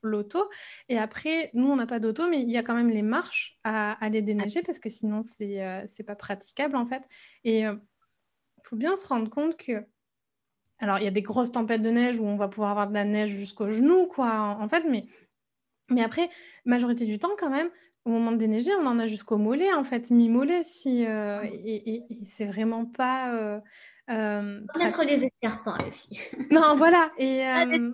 [0.02, 0.48] l'auto.
[0.88, 3.58] Et après, nous, on n'a pas d'auto, mais il y a quand même les marches
[3.64, 7.02] à, aller déneiger parce que sinon, c'est n'est pas praticable en fait.
[7.44, 7.66] Et
[8.64, 9.84] faut bien se rendre compte que.
[10.80, 12.94] Alors, il y a des grosses tempêtes de neige où on va pouvoir avoir de
[12.94, 15.06] la neige jusqu'aux genoux, quoi, en fait, mais,
[15.88, 16.28] mais après,
[16.64, 17.70] majorité du temps, quand même,
[18.04, 22.02] au moment de déneiger, on en a jusqu'au mollet, en fait, mi-mollet, si, euh, et,
[22.24, 23.32] c'est vraiment pas.
[23.34, 23.60] Euh,
[24.10, 26.20] euh, mettre des escarpins, les filles.
[26.50, 27.10] non, voilà.
[27.16, 27.90] Et euh,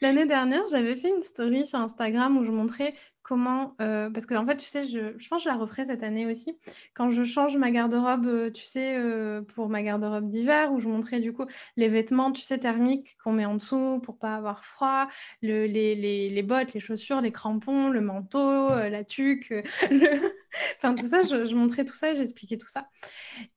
[0.00, 4.34] l'année dernière, j'avais fait une story sur Instagram où je montrais comment, euh, parce que
[4.34, 6.58] en fait, tu sais, je, je, pense que je la referai cette année aussi,
[6.92, 10.88] quand je change ma garde-robe, euh, tu sais, euh, pour ma garde-robe d'hiver, où je
[10.88, 14.64] montrais du coup les vêtements, tu sais, thermiques qu'on met en dessous pour pas avoir
[14.66, 15.08] froid,
[15.40, 19.54] le, les, les, les, bottes, les chaussures, les crampons, le manteau, la tuque,
[20.76, 22.88] enfin tout ça, je, montrais tout ça et j'expliquais tout ça.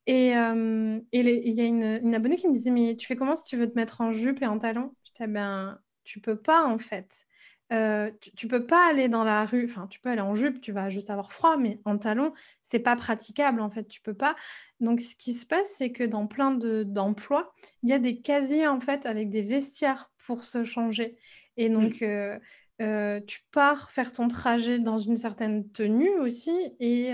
[0.06, 3.58] Et il y a une, abonnée qui me disait, mais tu fais comment si tu
[3.58, 4.94] veux te mettre en jupe et en talons?
[5.04, 7.27] Je disais, ben, tu peux pas en fait.
[7.74, 10.72] Euh, tu, peux pas aller dans la rue, enfin tu peux aller en jupe, tu
[10.72, 14.36] vas juste avoir froid, mais en talons, c'est pas praticable en fait, tu peux pas.
[14.80, 17.54] Donc ce qui se passe, c'est que dans plein d'emplois,
[17.84, 21.18] il y a des casiers en fait avec des vestiaires pour se changer.
[21.58, 22.40] Et donc euh,
[22.82, 27.14] euh, tu pars faire ton trajet dans une certaine tenue aussi, et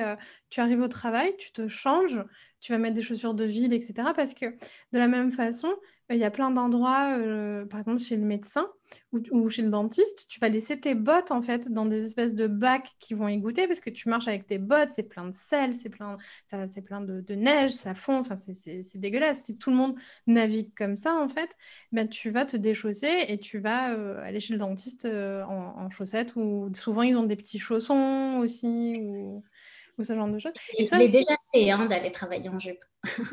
[0.52, 2.24] tu arrives au travail, tu te changes,
[2.60, 4.10] tu vas mettre des chaussures de ville, etc.
[4.16, 5.74] Parce que de la même façon,
[6.10, 7.18] il y a plein d'endroits,
[7.70, 8.68] par exemple chez le médecin,
[9.12, 12.48] ou, chez le dentiste, tu vas laisser tes bottes en fait dans des espèces de
[12.48, 15.74] bacs qui vont égoutter parce que tu marches avec tes bottes, c'est plein de sel,
[15.74, 19.44] c'est plein, c'est plein de, neige, ça fond, enfin c'est dégueulasse.
[19.44, 21.56] Si tout le monde navigue comme ça en fait,
[21.92, 25.90] ben, tu vas te déchausser et tu vas euh, aller chez le dentiste euh, en,
[25.90, 29.42] chaussettes ou souvent ils ont des petits chaussons aussi ou,
[30.02, 30.54] ce genre de choses.
[30.78, 32.84] Et, ça, déjà fait hein, d'aller travailler en jupe.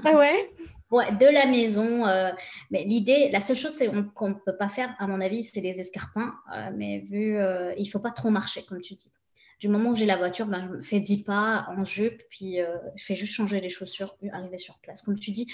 [0.05, 0.53] Ah ouais?
[0.91, 2.05] De la maison.
[2.07, 2.33] Euh,
[2.71, 3.81] mais l'idée, la seule chose
[4.15, 6.35] qu'on ne peut pas faire, à mon avis, c'est les escarpins.
[6.53, 9.13] Euh, mais vu, euh, il ne faut pas trop marcher, comme tu dis.
[9.61, 12.57] Du moment où j'ai la voiture, ben, je fais 10 pas en jupe, puis
[12.97, 15.03] je fais juste changer les chaussures, arriver sur place.
[15.03, 15.53] Comme tu dis,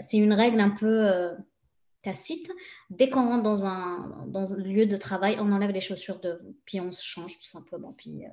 [0.00, 1.08] c'est une règle un peu
[2.02, 2.50] tacite.
[2.90, 6.90] Dès qu'on rentre dans un, lieu de travail, on enlève les chaussures de puis on
[6.90, 7.94] se change tout simplement.
[7.96, 8.24] Puis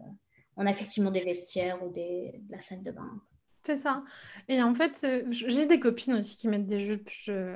[0.57, 3.21] on a effectivement des vestiaires ou des, de la salle de bain.
[3.65, 4.03] C'est ça.
[4.47, 7.09] Et en fait, euh, j'ai des copines aussi qui mettent des jupes.
[7.09, 7.55] Je,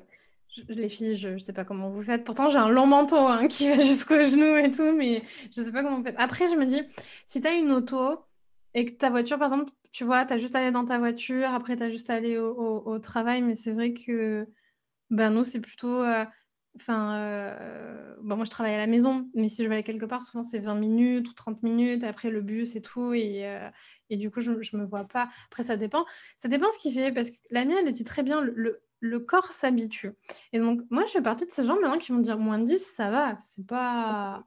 [0.67, 2.23] les filles, je ne sais pas comment vous faites.
[2.23, 5.21] Pourtant, j'ai un long manteau hein, qui va jusqu'aux genoux et tout, mais
[5.55, 6.15] je ne sais pas comment vous faites.
[6.17, 6.81] Après, je me dis,
[7.27, 8.25] si tu as une auto
[8.73, 10.97] et que ta voiture, par exemple, tu vois, tu as juste à aller dans ta
[10.97, 14.47] voiture, après, tu as juste à aller au, travail, mais c'est vrai que
[15.11, 16.01] ben, nous, c'est plutôt.
[16.03, 16.25] Euh,
[16.75, 20.05] Enfin, euh, bon, moi je travaille à la maison, mais si je vais aller quelque
[20.05, 23.69] part, souvent c'est 20 minutes ou 30 minutes, après le bus et tout, et, euh,
[24.10, 25.29] et du coup je ne me vois pas.
[25.47, 26.05] Après, ça dépend.
[26.38, 29.19] Ça dépend ce qu'il fait, parce que la mienne, elle dit très bien, le, le,
[29.19, 30.12] corps s'habitue.
[30.53, 32.79] Et donc, moi je fais partie de ces gens maintenant qui vont dire moins 10,
[32.79, 34.45] ça va, c'est pas.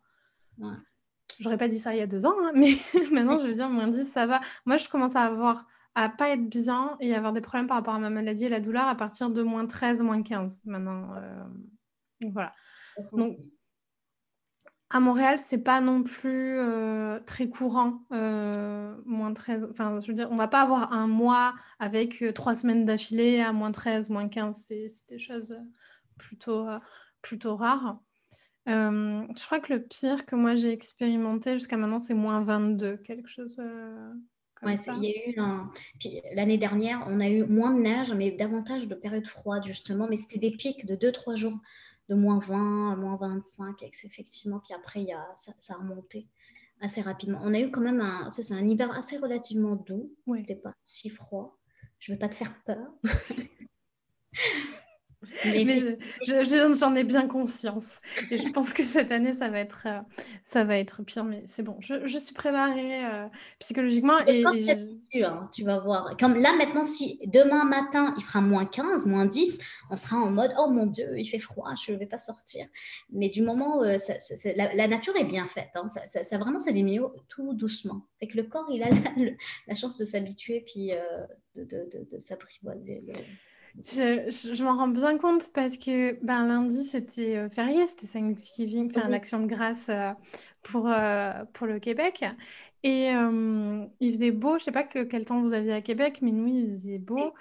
[1.40, 2.72] J'aurais pas dit ça il y a deux ans, hein, mais
[3.12, 4.40] maintenant je veux dire moins 10, ça va.
[4.64, 7.94] Moi je commence à avoir à pas être bien et avoir des problèmes par rapport
[7.94, 11.08] à ma maladie et la douleur à partir de moins 13, moins 15 maintenant.
[11.16, 11.44] Euh,
[12.30, 12.52] voilà.
[13.12, 13.38] Donc,
[14.92, 19.66] à Montréal, c'est pas non plus euh, très courant, euh, moins 13.
[19.70, 23.40] Enfin, je veux dire, on va pas avoir un mois avec euh, trois semaines d'affilée
[23.40, 24.64] à moins 13, moins 15.
[24.66, 25.56] C'est des choses
[26.18, 26.66] plutôt,
[27.22, 28.00] plutôt rares.
[28.66, 33.30] je crois que le pire que moi j'ai expérimenté jusqu'à maintenant, c'est moins 22, quelque
[33.30, 33.58] chose
[34.62, 38.30] Ouais, il y a eu Puis l'année dernière, on a eu moins de neige, mais
[38.30, 40.06] davantage de périodes froides, justement.
[40.08, 41.58] Mais c'était des pics de 2-3 jours
[42.08, 44.60] de moins 20, moins 25, effectivement.
[44.60, 45.26] Puis après, il y a...
[45.36, 46.28] ça, a remonté
[46.80, 47.40] assez rapidement.
[47.42, 50.12] On a eu quand même un, c'est un hiver assez relativement doux.
[50.26, 50.40] Ouais.
[50.40, 51.58] C'était pas si froid.
[51.98, 52.92] Je ne vais pas te faire peur.
[55.44, 55.98] Mais,
[56.74, 58.00] j'en ai bien conscience.
[58.30, 60.00] Et je pense que cette année, ça va être, euh,
[60.42, 61.24] ça va être pire.
[61.24, 63.26] Mais c'est bon, je, je, suis préparée euh,
[63.58, 64.18] psychologiquement.
[64.26, 64.44] Et,
[65.22, 66.16] hein, tu vas voir.
[66.18, 70.30] Comme là, maintenant, si demain matin, il fera moins 15, moins 10, on sera en
[70.30, 72.66] mode Oh mon Dieu, il fait froid, je ne vais pas sortir.
[73.10, 73.96] Mais du moment où euh,
[74.56, 78.06] la, nature est bien faite, hein, ça, ça, vraiment, ça diminue tout doucement.
[78.18, 78.88] Fait que le corps, il a
[79.66, 80.90] la, chance de s'habituer puis
[81.54, 83.02] de, de, de, de s'apprivoiser.
[83.80, 88.92] Je, je, m'en rends bien compte parce que ben, lundi, c'était euh, férié, c'était Thanksgiving,
[88.94, 90.12] enfin, l'action de grâce euh,
[90.62, 92.24] pour, euh, pour le Québec.
[92.84, 93.10] Et
[94.00, 96.48] il faisait beau, je sais pas que, quel temps vous aviez à Québec, mais nous,
[96.48, 97.32] il faisait beau.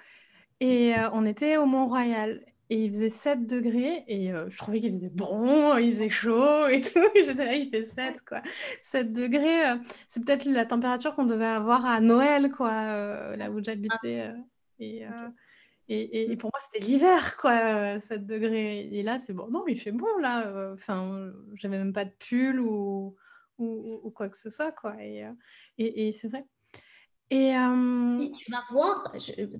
[0.60, 2.44] Et on était au Mont-Royal.
[2.70, 6.80] Et il faisait 7 degrés et je trouvais qu'il était bon, il faisait chaud et
[6.80, 7.00] tout.
[7.14, 8.40] J'étais là, il fait 7 quoi.
[8.80, 14.30] 7 degrés, c'est peut-être la température qu'on devait avoir à Noël quoi, là où j'habitais.
[14.78, 15.04] et,
[15.88, 18.88] et, pour moi, c'était l'hiver, quoi, 7 degrés.
[18.92, 19.48] Et là, c'est bon.
[19.48, 20.46] Non, il fait bon, là.
[20.46, 23.16] Euh, enfin, j'avais même pas de pull ou,
[23.58, 24.94] ou, quoi que ce soit, quoi.
[25.02, 25.32] Et, euh,
[25.78, 26.44] et, c'est vrai.
[27.30, 29.12] Et, euh, tu vas voir,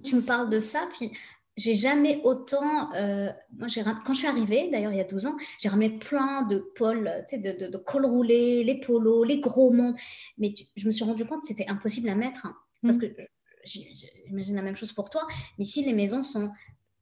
[0.05, 1.11] tu me parles de ça, puis
[1.57, 2.91] j'ai jamais autant.
[2.93, 3.69] moi,
[4.07, 7.11] quand je suis arrivée, d'ailleurs, il y a 12 ans, j'ai ramené plein de pôles,
[7.29, 9.95] tu sais, de, de, cols roulés, les polos, les gros monts.
[10.39, 12.47] Mais je me suis rendu compte que c'était impossible à mettre.
[12.47, 13.01] Hein, parce mmh.
[13.01, 13.23] que
[13.65, 15.27] j'imagine la même chose pour toi,
[15.59, 16.51] mais ici les maisons sont,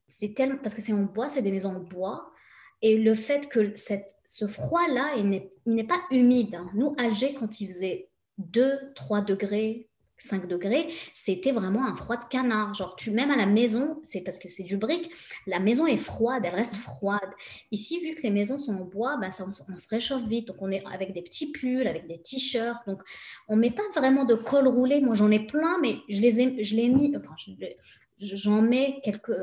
[0.07, 2.31] c'est tellement, parce que c'est en bois, c'est des maisons en bois,
[2.81, 5.29] et le fait que cette, ce froid-là, il
[5.65, 6.55] n'est pas humide.
[6.55, 6.69] Hein.
[6.73, 9.90] Nous, Alger, quand il faisait 2, 3 degrés,
[10.21, 12.73] 5 degrés, c'était vraiment un froid de canard.
[12.73, 15.11] Genre, tu même à la maison, c'est parce que c'est du brique,
[15.47, 17.29] la maison est froide, elle reste froide.
[17.71, 20.47] Ici, vu que les maisons sont en bois, bah, ça, on, se réchauffe vite.
[20.47, 22.85] Donc, on est avec des petits pulls, avec des t-shirts.
[22.87, 23.01] Donc,
[23.47, 25.01] on met pas vraiment de col roulé.
[25.01, 27.35] Moi, j'en ai plein, mais je les ai, je l'ai mis, enfin,
[28.19, 29.33] j'en mets quelques,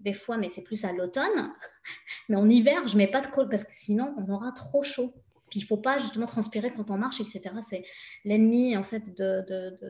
[0.00, 1.54] des fois, mais c'est plus à l'automne.
[2.28, 5.12] Mais en hiver, je mets pas de col parce que sinon, on aura trop chaud.
[5.54, 7.42] Il ne faut pas justement transpirer quand on marche, etc.
[7.62, 7.84] C'est
[8.24, 9.02] l'ennemi en fait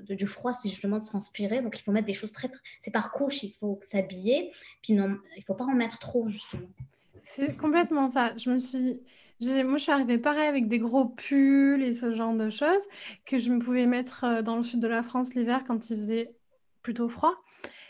[0.08, 1.62] du froid, c'est justement de transpirer.
[1.62, 4.52] Donc il faut mettre des choses très, c'est par couche, il faut s'habiller.
[4.82, 6.68] Puis non, il faut pas en mettre trop justement.
[7.24, 8.36] C'est complètement ça.
[8.36, 9.00] Je me suis,
[9.40, 12.86] moi je suis arrivée pareil avec des gros pulls et ce genre de choses
[13.24, 15.96] que je me pouvais mettre euh, dans le sud de la France l'hiver quand il
[15.96, 16.34] faisait
[16.82, 17.34] plutôt froid.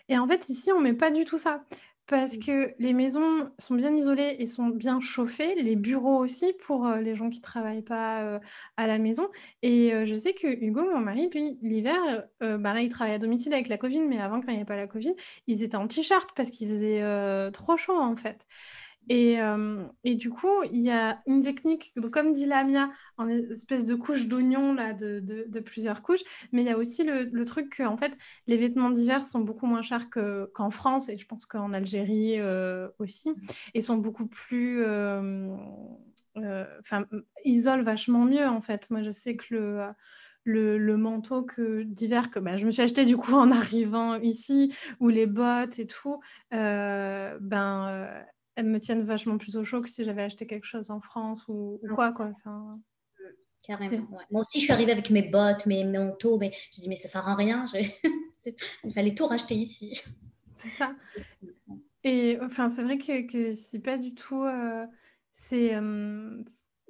[0.08, 1.64] Et en fait ici on met pas du tout ça
[2.12, 6.86] parce que les maisons sont bien isolées et sont bien chauffées, les bureaux aussi pour
[6.86, 8.38] euh, les gens qui ne travaillent pas euh,
[8.76, 9.30] à la maison.
[9.62, 11.96] Et euh, je sais que Hugo, mon mari, lui, l'hiver,
[12.40, 14.66] bah là, il travaille à domicile avec la Covid, mais avant, quand il n'y avait
[14.66, 15.14] pas la Covid,
[15.46, 18.46] ils étaient en t-shirt parce qu'il faisait trop chaud en fait.
[19.08, 23.84] Et, euh, et, du coup, il y a une technique, comme dit Lamia, en espèce
[23.84, 28.16] de couche d'oignon de, plusieurs couches, mais il y a aussi le, truc que fait,
[28.46, 32.88] les vêtements d'hiver sont beaucoup moins chers qu'en France et je pense qu'en Algérie euh,
[32.98, 33.30] aussi,
[33.74, 35.54] et sont beaucoup plus, euh,
[36.36, 37.04] enfin,
[37.44, 38.88] isolent vachement mieux en fait.
[38.90, 39.92] Moi, je sais que
[40.44, 41.46] le manteau
[41.84, 45.78] d'hiver que bah, je me suis acheté du coup en arrivant ici ou les bottes
[45.80, 50.66] et tout ben elles me tiennent vachement plus au chaud que si j'avais acheté quelque
[50.66, 52.12] chose en France ou, quoi.
[52.12, 52.32] quoi.
[52.36, 52.78] Enfin,
[53.62, 54.08] Carrément.
[54.30, 56.96] Moi aussi, je suis arrivée avec mes bottes, mes, manteaux, mais je me dis, mais
[56.96, 57.64] ça sert à rien.
[58.84, 60.02] Il fallait tout racheter ici.
[60.56, 60.94] C'est ça.
[62.04, 64.42] Et enfin, c'est vrai que, que c'est pas du tout.
[64.42, 64.84] Euh,
[65.30, 65.74] c'est.
[65.74, 66.42] Euh,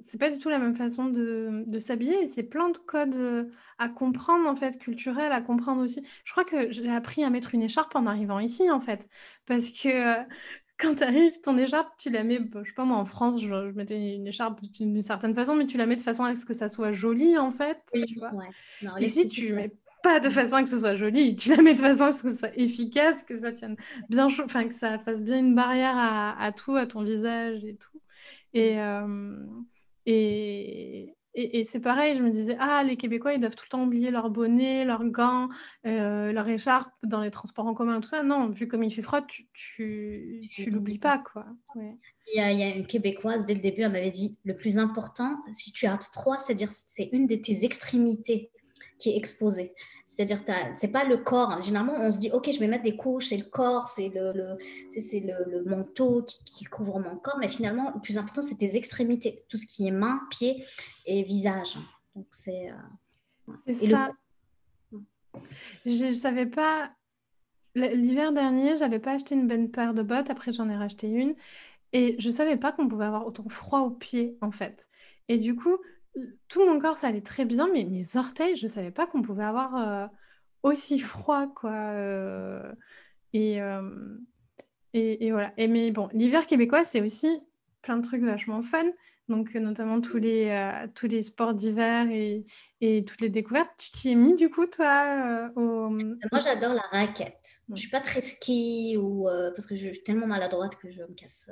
[0.05, 3.45] c'est pas du tout la même façon de, de s'habiller c'est plein de codes euh,
[3.77, 7.55] à comprendre en fait culturels à comprendre aussi je crois que j'ai appris à mettre
[7.55, 9.07] une écharpe en arrivant ici en fait
[9.47, 10.17] parce que
[10.79, 13.71] quand tu arrives, ton écharpe, tu la mets, je sais pas moi, en France, je,
[13.71, 16.53] mettais une écharpe d'une certaine façon, mais tu la mets de façon à ce que
[16.53, 17.79] ça soit joli, en fait.
[17.93, 18.31] tu vois.
[18.99, 19.71] Ici, tu mets
[20.03, 22.23] pas de façon à que ce soit joli, tu la mets de façon à ce
[22.23, 23.77] que ce soit efficace, que ça tienne
[24.09, 27.75] bien chaud, enfin, que ça fasse bien une barrière à, tout, à ton visage et
[27.75, 28.01] tout.
[28.53, 29.37] Et, euh,
[30.05, 33.83] et, et, c'est pareil, je me disais, ah, les Québécois, ils doivent tout le temps
[33.83, 35.49] oublier leur bonnet, leurs gants,
[35.85, 38.21] euh, leur écharpe dans les transports en commun, tout ça.
[38.21, 41.47] Non, vu comme il fait froid, tu, tu, tu l'oublies pas, quoi.
[41.75, 41.97] Il,
[42.35, 44.77] y a, il, y a, une Québécoise, dès le début, elle m'avait dit, le plus
[44.77, 48.51] important, si tu as froid, c'est-à-dire c'est une de tes extrémités
[49.03, 49.73] qui est exposée.
[50.05, 50.39] C'est-à-dire,
[50.73, 51.51] c'est pas le corps.
[51.51, 51.61] Hein.
[51.61, 54.31] Généralement, on se dit, OK, je vais mettre des couches, c'est le corps, c'est le,
[54.31, 54.57] le
[54.91, 57.37] c'est le, le, manteau qui, couvre mon corps.
[57.39, 60.63] Mais finalement, le plus important, c'est tes extrémités, tout ce qui est main, pied
[61.05, 61.77] et visage.
[62.15, 62.71] Donc, c'est.
[62.71, 64.11] Euh, ça.
[65.85, 66.91] Je ne savais pas.
[67.75, 70.29] L'hiver dernier, j'avais pas acheté une bonne paire de bottes.
[70.29, 71.35] Après, j'en ai racheté une.
[71.91, 74.87] Et je savais pas qu'on pouvait avoir autant froid aux pieds, en fait.
[75.27, 75.77] Et du coup,
[76.47, 79.43] tout mon corps, ça allait très bien, mais mes orteils, je savais pas qu'on pouvait
[79.43, 80.07] avoir euh,
[80.63, 81.71] aussi froid, quoi.
[81.71, 82.71] Euh.
[83.33, 84.17] et, euh,
[84.93, 85.53] et, et, voilà.
[85.57, 87.41] Et mais bon, l'hiver québécois, c'est aussi
[87.81, 88.85] plein de trucs vachement fun.
[89.29, 92.43] Donc, notamment tous les, tous les sports d'hiver et,
[92.81, 93.71] et, toutes les découvertes.
[93.77, 95.89] Tu t'y es mis, du coup, toi au...
[95.89, 97.61] Moi, j'adore la raquette.
[97.69, 99.27] Je suis pas très ski ou...
[99.55, 101.49] parce que je, suis tellement maladroite que je me casse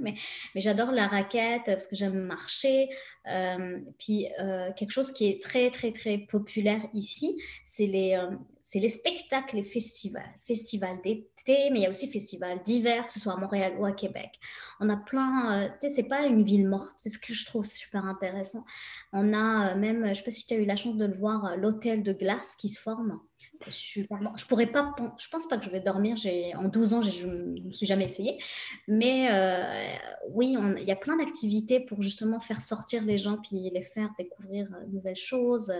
[0.00, 0.14] mais,
[0.54, 2.88] j'adore la raquette parce que j'aime marcher.
[3.28, 8.36] Euh, puis euh, quelque chose qui est très, très, très populaire ici, c'est les, euh,
[8.60, 10.30] c'est les spectacles, les festivals.
[10.46, 13.84] Festivals d'été, mais il y a aussi festivals d'hiver, que ce soit à Montréal ou
[13.84, 14.32] à Québec.
[14.80, 17.64] On a plein, tu sais, c'est pas une ville morte, c'est ce que je trouve
[17.64, 18.64] super intéressant.
[19.12, 21.56] On a même, je sais pas si tu as eu la chance de le voir,
[21.56, 23.20] l'hôtel de glace qui se forme.
[23.68, 26.16] Super Je pourrais pas, je pense pas que je vais dormir.
[26.16, 28.38] J'ai en 12 ans, je ne me suis jamais essayé.
[28.86, 29.96] Mais euh,
[30.30, 34.10] oui, il y a plein d'activités pour justement faire sortir les gens puis les faire
[34.18, 35.72] découvrir de euh, nouvelles choses.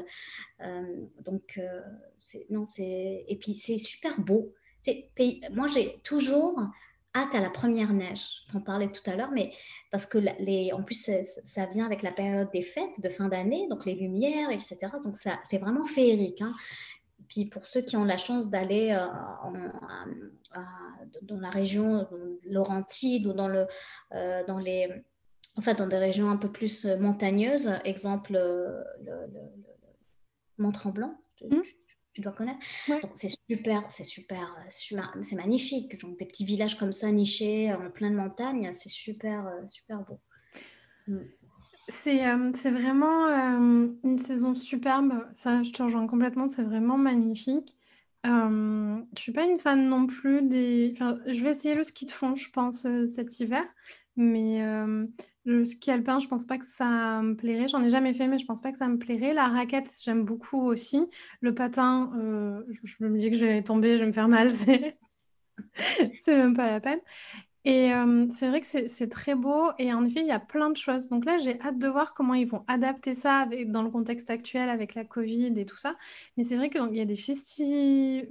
[0.62, 1.61] Euh, donc
[2.51, 4.55] non, c'est et puis c'est super beau.
[5.51, 6.61] Moi, j'ai toujours
[7.16, 8.29] hâte à la première neige.
[8.53, 9.51] T'en parlais tout à l'heure, mais
[9.90, 11.11] parce que les, en plus
[11.45, 14.77] ça, vient avec la période des fêtes de fin d'année, donc les lumières, etc.
[15.03, 16.42] Donc ça, c'est vraiment féerique.
[16.42, 16.53] Hein.
[17.28, 20.58] Puis pour ceux qui ont la chance d'aller euh,
[21.22, 22.06] dans la région
[22.46, 23.66] Laurentide ou dans, le,
[24.12, 24.88] euh, dans, les,
[25.56, 28.84] en fait, dans des régions un peu plus montagneuses, exemple le,
[30.58, 31.60] Mont-Tremblant, mmh.
[32.14, 32.64] tu, dois connaître.
[33.12, 36.00] C'est super, c'est super, c'est magnifique.
[36.00, 40.20] Donc des petits villages comme ça nichés en pleine montagne, c'est super, super beau.
[41.08, 41.18] Mmh.
[41.88, 43.29] C'est vraiment
[44.03, 45.12] une saison superbe.
[45.35, 46.49] Ça, je te rejoins complètement.
[46.49, 47.77] C'est vraiment magnifique.
[48.27, 50.90] Euh, je suis pas une fan non plus des.
[50.94, 53.62] Enfin, je vais essayer le ski de fond, je pense, cet hiver.
[54.16, 54.61] Mais
[55.44, 57.68] le ski alpin, je pense pas que ça me plairait.
[57.68, 59.33] J'en ai jamais fait, mais je pense pas que ça me plairait.
[59.33, 61.09] La raquette, j'aime beaucoup aussi.
[61.40, 62.11] Le patin,
[62.68, 64.51] je, je me dis que je vais tomber, je vais me faire mal.
[66.25, 67.01] C'est même pas la peine.
[67.68, 67.90] Et
[68.31, 71.09] c'est vrai que c'est très beau et en effet, il y a plein de choses.
[71.09, 74.68] Donc là, j'ai hâte de voir comment ils vont adapter ça dans le contexte actuel
[74.70, 75.96] avec la Covid et tout ça.
[76.37, 78.29] Mais c'est vrai qu'il y a des festivals,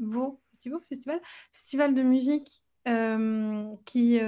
[0.89, 1.21] festivals,
[1.53, 2.64] festivals de musique
[3.85, 4.19] qui,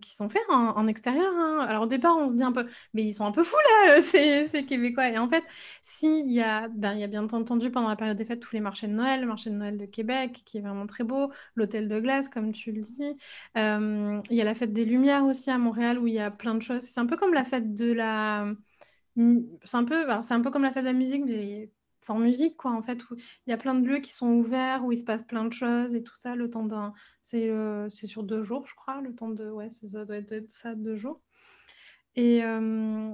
[0.00, 1.32] qui sont faits en, extérieur.
[1.34, 1.66] Hein.
[1.68, 4.02] Alors au départ, on se dit un peu, mais ils sont un peu fous là,
[4.02, 5.08] ces, Québécois.
[5.08, 5.44] Et en fait,
[5.82, 8.60] s'il y a, ben, y a bien entendu pendant la période des fêtes tous les
[8.60, 11.88] marchés de Noël, le marché de Noël de Québec qui est vraiment très beau, l'hôtel
[11.88, 13.16] de glace, comme tu le dis.
[13.56, 16.54] Il y a la fête des Lumières aussi à Montréal où il y a plein
[16.54, 16.82] de choses.
[16.82, 18.46] C'est un peu comme la fête de la...
[19.64, 21.26] C'est un peu, c'est un peu comme la fête de la musique,
[22.02, 24.84] sans musique, quoi, en fait, où il y a plein de lieux qui sont ouverts,
[24.84, 26.92] où il se passe plein de choses et tout ça, le temps d'un...
[27.22, 29.48] C'est euh, sur deux jours, je crois, le temps de...
[29.48, 31.20] Ouais, ça doit être ça, deux jours.
[32.16, 33.12] Et, euh,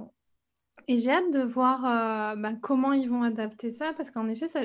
[0.87, 4.47] et j'ai hâte de voir euh, ben, comment ils vont adapter ça, parce qu'en effet,
[4.47, 4.61] ça,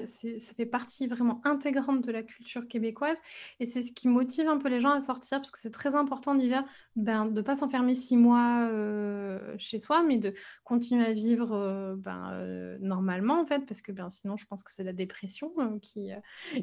[0.57, 3.19] fait partie vraiment intégrante de la culture québécoise,
[3.61, 5.95] et c'est ce qui motive un peu les gens à sortir, parce que c'est très
[5.95, 6.65] important l'hiver
[6.97, 11.53] ben, de ne pas s'enfermer six mois euh, chez soi, mais de continuer à vivre
[11.53, 15.53] euh, ben, normalement, en fait, parce que ben, sinon, je pense que c'est la dépression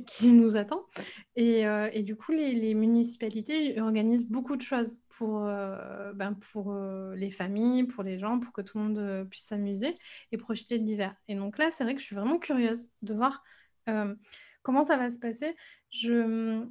[0.06, 0.86] qui, nous attend.
[1.36, 6.74] Et, du coup, les, les, municipalités organisent beaucoup de choses pour, ben, pour
[7.16, 9.98] les familles, pour les gens, pour que tout le monde puisse s'amuser
[10.32, 11.16] et profiter de l'hiver.
[11.28, 13.44] Et donc là, c'est vrai que je suis vraiment curieuse de voir
[13.90, 14.16] euh,
[14.64, 15.56] comment ça va se passer.
[15.90, 16.64] Je,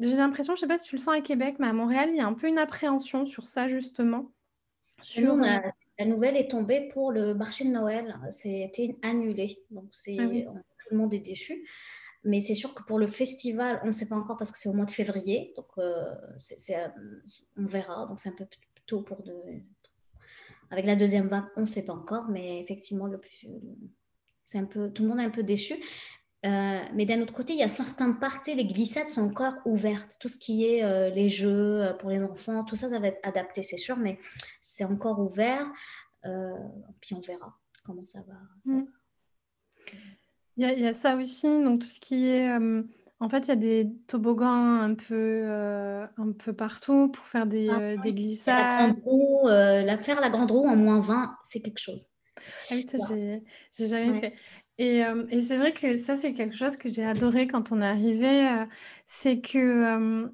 [0.00, 2.16] j'ai l'impression, je sais pas si tu le sens à Québec, mais à Montréal, il
[2.16, 4.32] y a un peu une appréhension sur ça justement.
[5.02, 5.34] Sur...
[5.34, 5.46] Euh,
[5.98, 8.18] la nouvelle est tombée pour le marché de Noël.
[8.30, 9.62] C'était annulé.
[9.70, 11.68] Donc c'est, ah tout le monde est déçu.
[12.24, 14.68] Mais c'est sûr que pour le festival, on ne sait pas encore parce que c'est
[14.68, 15.52] au mois de février.
[15.56, 16.74] Donc euh, c'est,
[17.56, 18.06] on verra.
[18.06, 18.46] Donc c'est un peu
[18.86, 19.34] tôt pour de,
[20.74, 23.20] avec la deuxième vague, on ne sait pas encore, mais effectivement, le
[24.44, 25.74] c'est un peu, tout le monde est un peu déçu.
[26.44, 30.16] Euh, mais d'un autre côté, il y a certains parcs, les glissades sont encore ouvertes.
[30.18, 33.06] Tout ce qui est euh, les jeux euh, pour les enfants, tout ça, ça va
[33.06, 34.18] être adapté, c'est sûr, mais
[34.60, 35.64] c'est encore ouvert.
[37.00, 38.72] puis on verra comment ça va.
[38.72, 38.84] Mm.
[40.56, 42.58] Il, y a, ça aussi, donc tout ce qui est
[43.20, 47.46] en fait, il y a des toboggans un peu, euh, un peu partout pour faire
[47.46, 48.96] des, ah euh, des glissades.
[49.06, 52.08] Euh, la, faire la grande roue en moins 20, c'est quelque chose.
[52.70, 53.42] Ah oui, ça, j'ai,
[53.72, 54.34] j'ai jamais fait.
[54.78, 57.86] Et, et c'est vrai que ça, c'est quelque chose que j'ai adoré quand on est
[57.86, 58.48] arrivé.
[59.06, 60.28] c'est que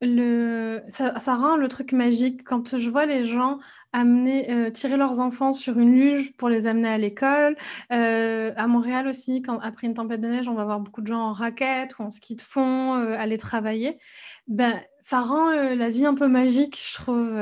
[0.00, 3.58] le, ça, ça rend le truc magique quand je vois les gens
[3.92, 7.56] amener, euh, tirer leurs enfants sur une luge pour les amener à l'école.
[7.92, 11.06] Euh, à Montréal aussi, quand, après une tempête de neige, on va voir beaucoup de
[11.06, 13.98] gens en raquettes ou en ski de fond euh, aller travailler.
[14.46, 17.34] Ben, ça rend la vie un peu magique, je trouve.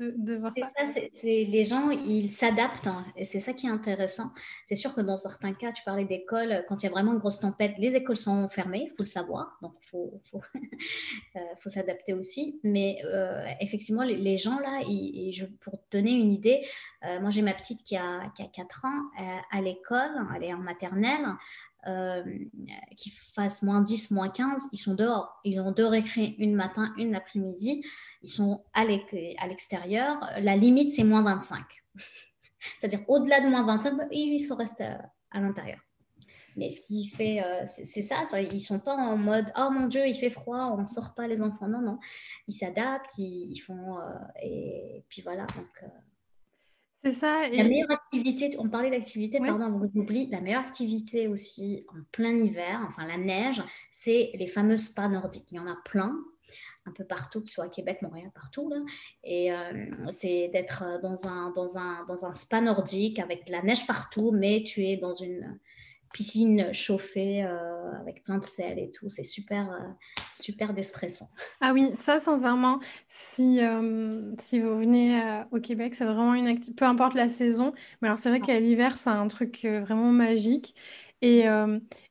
[0.00, 0.70] C'est de, voir ça.
[1.22, 4.30] les gens, ils s'adaptent hein, et c'est ça qui est intéressant.
[4.66, 7.18] C'est sûr que dans certains cas, tu parlais d'écoles, quand il y a vraiment une
[7.18, 10.40] grosse tempête, les écoles sont fermées, il faut le savoir, donc il faut, faut,
[11.36, 12.60] euh, faut s'adapter aussi.
[12.64, 16.66] Mais euh, effectivement, les, gens là, je, pour te donner une idée,
[17.04, 19.10] euh, moi j'ai ma petite qui a, qui a 4 ans
[19.50, 21.26] à l'école, elle est en maternelle.
[21.86, 22.22] Euh,
[22.94, 25.40] qui fassent moins 10, moins 15, ils sont dehors.
[25.44, 27.82] Ils ont deux récré, une matin, une l'après-midi.
[28.22, 30.18] Ils sont à l'extérieur.
[30.40, 31.64] La limite, c'est moins 25.
[32.78, 34.92] C'est-à-dire, au-delà de moins 25, bah, ils sont restés
[35.30, 35.78] à, l'intérieur.
[36.56, 39.86] Mais ce qui fait, euh, c'est ça, ça, ils sont pas en mode oh mon
[39.86, 41.68] dieu, il fait froid, on ne sort pas les enfants.
[41.68, 41.98] Non, non,
[42.46, 44.02] ils s'adaptent, ils, font euh,
[44.42, 45.46] et puis voilà.
[45.46, 45.84] Donc,
[47.04, 47.48] c'est ça.
[47.48, 52.84] La meilleure activité, on parlait d'activité, pardon, j'oublie, la meilleure activité aussi en plein hiver,
[52.88, 55.50] enfin la neige, c'est les fameux spas nordiques.
[55.50, 56.14] Il y en a plein,
[56.86, 58.68] un peu partout, que ce soit à Québec, Montréal, partout.
[58.68, 58.76] Là.
[59.24, 63.62] Et euh, c'est d'être dans un, dans, un, dans un spa nordique avec de la
[63.62, 65.58] neige partout, mais tu es dans une,
[66.12, 69.08] piscine chauffée euh, avec plein de sel et tout.
[69.08, 69.88] C'est super, euh,
[70.38, 71.28] super déstressant.
[71.60, 76.74] Ah oui, ça, sincèrement, si, euh, si vous venez au Québec, c'est vraiment une activité,
[76.74, 77.72] peu importe la saison.
[78.00, 80.74] Mais alors, c'est vrai qu'à l'hiver, c'est un truc vraiment magique.
[81.22, 81.44] Et,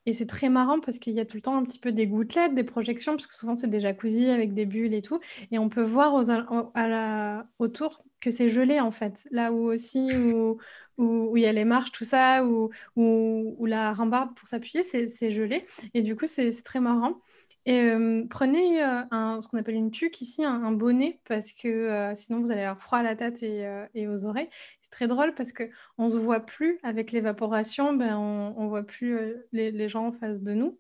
[0.05, 2.05] et c'est très marrant parce qu'il y a tout le temps un petit peu des
[2.05, 5.19] gouttelettes, des projections, parce que souvent c'est des jacuzzi avec des bulles et tout.
[5.51, 9.27] Et on peut voir aux, à la, autour que c'est gelé en fait.
[9.31, 10.57] Là où aussi, où,
[10.97, 15.31] où, il y a les marches, tout ça, où, où, la rambarde pour s'appuyer, c'est
[15.31, 15.65] gelé.
[15.93, 17.21] Et du coup, c'est très marrant.
[17.65, 21.67] Et euh, prenez euh, un, ce qu'on appelle une tuque ici, un, bonnet, parce que
[21.67, 23.63] euh, sinon vous allez avoir froid à la tête et,
[23.93, 24.49] et aux oreilles.
[24.81, 28.83] C'est très drôle parce qu'on ne se voit plus avec l'évaporation, ben, on ne voit
[28.83, 30.79] plus les, les, gens en face de nous.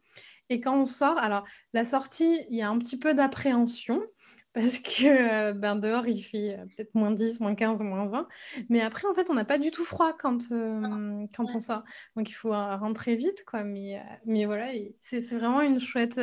[0.49, 4.01] Et quand on sort, alors la sortie, il y a un petit peu d'appréhension
[4.53, 8.27] parce que euh, ben, dehors, il fait euh, peut-être moins 10, moins 15, moins 20.
[8.69, 11.83] Mais après, en fait, on n'a pas du tout froid quand, euh, quand on sort.
[12.15, 13.63] Donc, il faut rentrer vite, quoi.
[13.63, 14.71] Mais, mais voilà,
[15.01, 16.19] c'est vraiment une chouette,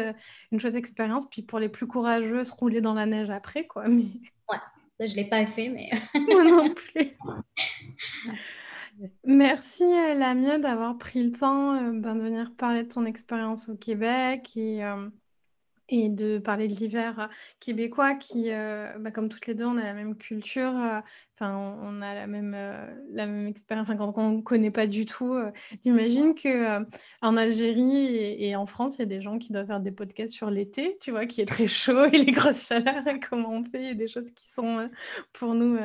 [0.50, 1.28] une chouette expérience.
[1.30, 3.84] Puis pour les plus courageux, se rouler dans la neige après, quoi.
[3.88, 4.06] Mais...
[4.50, 4.58] Ouais,
[5.06, 5.90] je ne l'ai pas fait, mais...
[6.14, 7.16] Moi non plus.
[9.24, 9.84] Merci
[10.16, 14.82] Lamia d'avoir pris le temps ben, de venir parler de ton expérience au Québec et
[15.88, 17.26] et de parler de l'hiver euh,
[17.60, 21.00] québécois qui, euh, bah, comme toutes les deux, on a la même culture, euh,
[21.34, 22.52] enfin, on, a la même,
[23.10, 25.36] la même expérience, enfin, quand on ne connaît pas du tout.
[25.84, 26.84] J'imagine que
[27.22, 30.34] en Algérie et, en France, il y a des gens qui doivent faire des podcasts
[30.34, 33.64] sur l'été, tu vois, qui est très chaud et les grosses chaleurs, et comment on
[33.64, 34.88] fait, et des choses qui sont
[35.32, 35.78] pour nous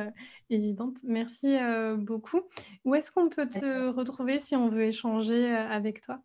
[0.50, 0.98] évidentes.
[1.04, 1.56] Merci
[1.98, 2.40] beaucoup.
[2.84, 6.22] Où est-ce qu'on peut te retrouver si on veut échanger avec toi?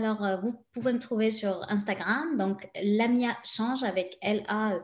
[0.00, 4.78] Alors, euh, vous pouvez me trouver sur Instagram, donc Lamia Change avec L-A-M-I-A-Change.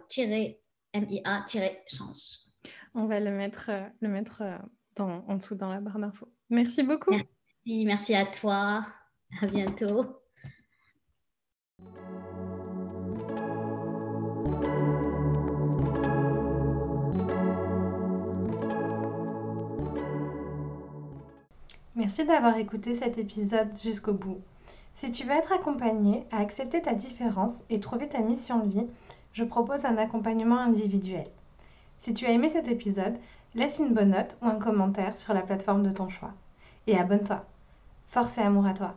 [2.94, 4.58] On va le mettre, euh, le mettre euh,
[4.94, 6.28] dans, en dessous dans la barre d'infos.
[6.50, 7.12] Merci beaucoup.
[7.12, 8.86] Merci, merci à toi.
[9.40, 10.04] À bientôt.
[21.94, 24.42] Merci d'avoir écouté cet épisode jusqu'au bout.
[24.96, 28.86] Si tu veux être accompagné à accepter ta différence et trouver ta mission de vie,
[29.34, 31.26] je propose un accompagnement individuel.
[32.00, 33.18] Si tu as aimé cet épisode,
[33.54, 36.32] laisse une bonne note ou un commentaire sur la plateforme de ton choix.
[36.86, 37.44] Et abonne-toi.
[38.08, 38.94] Force et amour à toi.